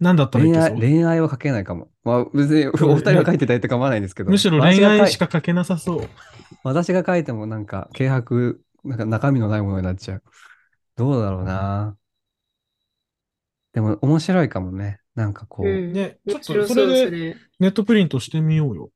[0.00, 1.88] なんだったらいい恋愛、けそう恋愛は書けないかも。
[2.04, 4.30] まあ別にお二人が書いてたりって構わないんですけど。
[4.30, 5.26] むしろ恋愛しか。
[5.26, 6.08] か書けなさそう。
[6.62, 10.22] 私が書いてもなんか、軽薄、なんか中身のないものになっちゃう。
[10.96, 11.96] どうだろうな。
[13.72, 15.00] でも面白いかもね。
[15.14, 15.92] なんかこう、うん。
[15.92, 17.36] ね、ちょっとそれで。
[17.58, 18.90] ネットプリントしてみようよ。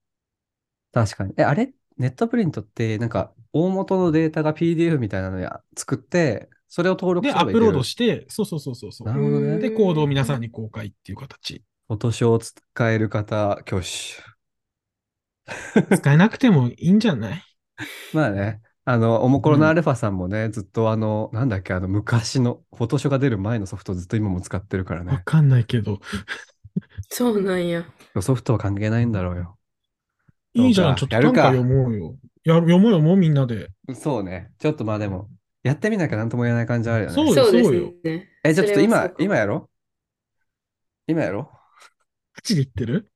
[0.93, 1.35] 確かに。
[1.37, 1.73] え、あれ？
[1.97, 9.09] ネットプリントって、なんか、大元のデータが PDF みたいなのや作って、それを登録で、すればいけるアップロードして、そうそうそうそうそう。
[9.09, 9.59] なるほどね。
[9.59, 11.65] で、コードを皆さんに公開っていう形。
[11.89, 13.87] フォトショーを使える方、挙手。
[15.97, 17.43] 使えなくてもいいんじゃない？
[18.13, 18.61] まあね、
[18.91, 25.13] あの、おもころのアルファさんもね、ずっとあの、なんだっけ、あの、昔の、フォトショーが出る前のソフトずっと今も使ってるからね。
[25.13, 26.01] わかんないけど。
[27.11, 27.85] そうなんや。
[28.23, 29.59] ソフトは関係ないんだろうよ。
[30.55, 32.17] いいじゃん、ちょっと短歌そうかやるか読もうよ。
[32.45, 33.69] やる読もう読もう、みんなで。
[33.93, 34.53] そうね。
[34.59, 35.29] ちょっとまあでも、
[35.63, 37.15] やってみなきゃなんとも言えない感じはあるよね。
[37.15, 38.31] そうよそうですそうよね。
[38.43, 39.69] え、じゃあちょっと今今やろ？
[39.69, 41.51] う今やろ
[42.43, 43.13] ？8で言ってる？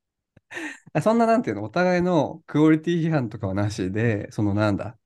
[1.01, 4.99] そんななんていうの、お互いのクオリティ批判とかはなしで、そのなんだ？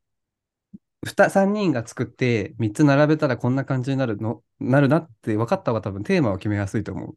[1.05, 7.15] ふた3人が作って3つ並べたらこんな感じになるの、なるなって分かった方が多分テーマを決めやすいと思う。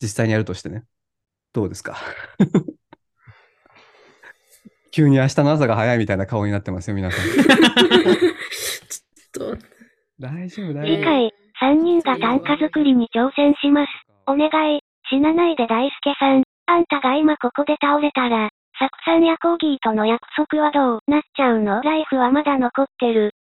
[0.00, 0.84] 実際にやるとしてね。
[1.52, 1.96] どうですか？
[4.92, 7.24] 急に明日の朝が早いみたいな顔になってますよ、皆さん。
[7.26, 9.64] ちょっと、
[10.20, 10.84] 大丈夫、大丈夫。
[10.96, 13.88] 次回、3人が短歌作りに挑戦します。
[14.26, 16.44] お願い、死なないで大輔さん。
[16.66, 21.80] あんたが今ここで倒れたら、サクさんやコーギーとの約束はどうなっちゃうの？
[21.82, 23.32] ライフはまだ残ってる。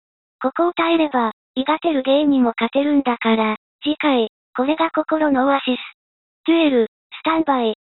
[0.42, 3.56] ここを耐えれば、イガテルゲイにも勝てるんだから。
[3.82, 5.78] 次回、これが心のオアシス。
[6.46, 7.74] デュエル、スタンバイ。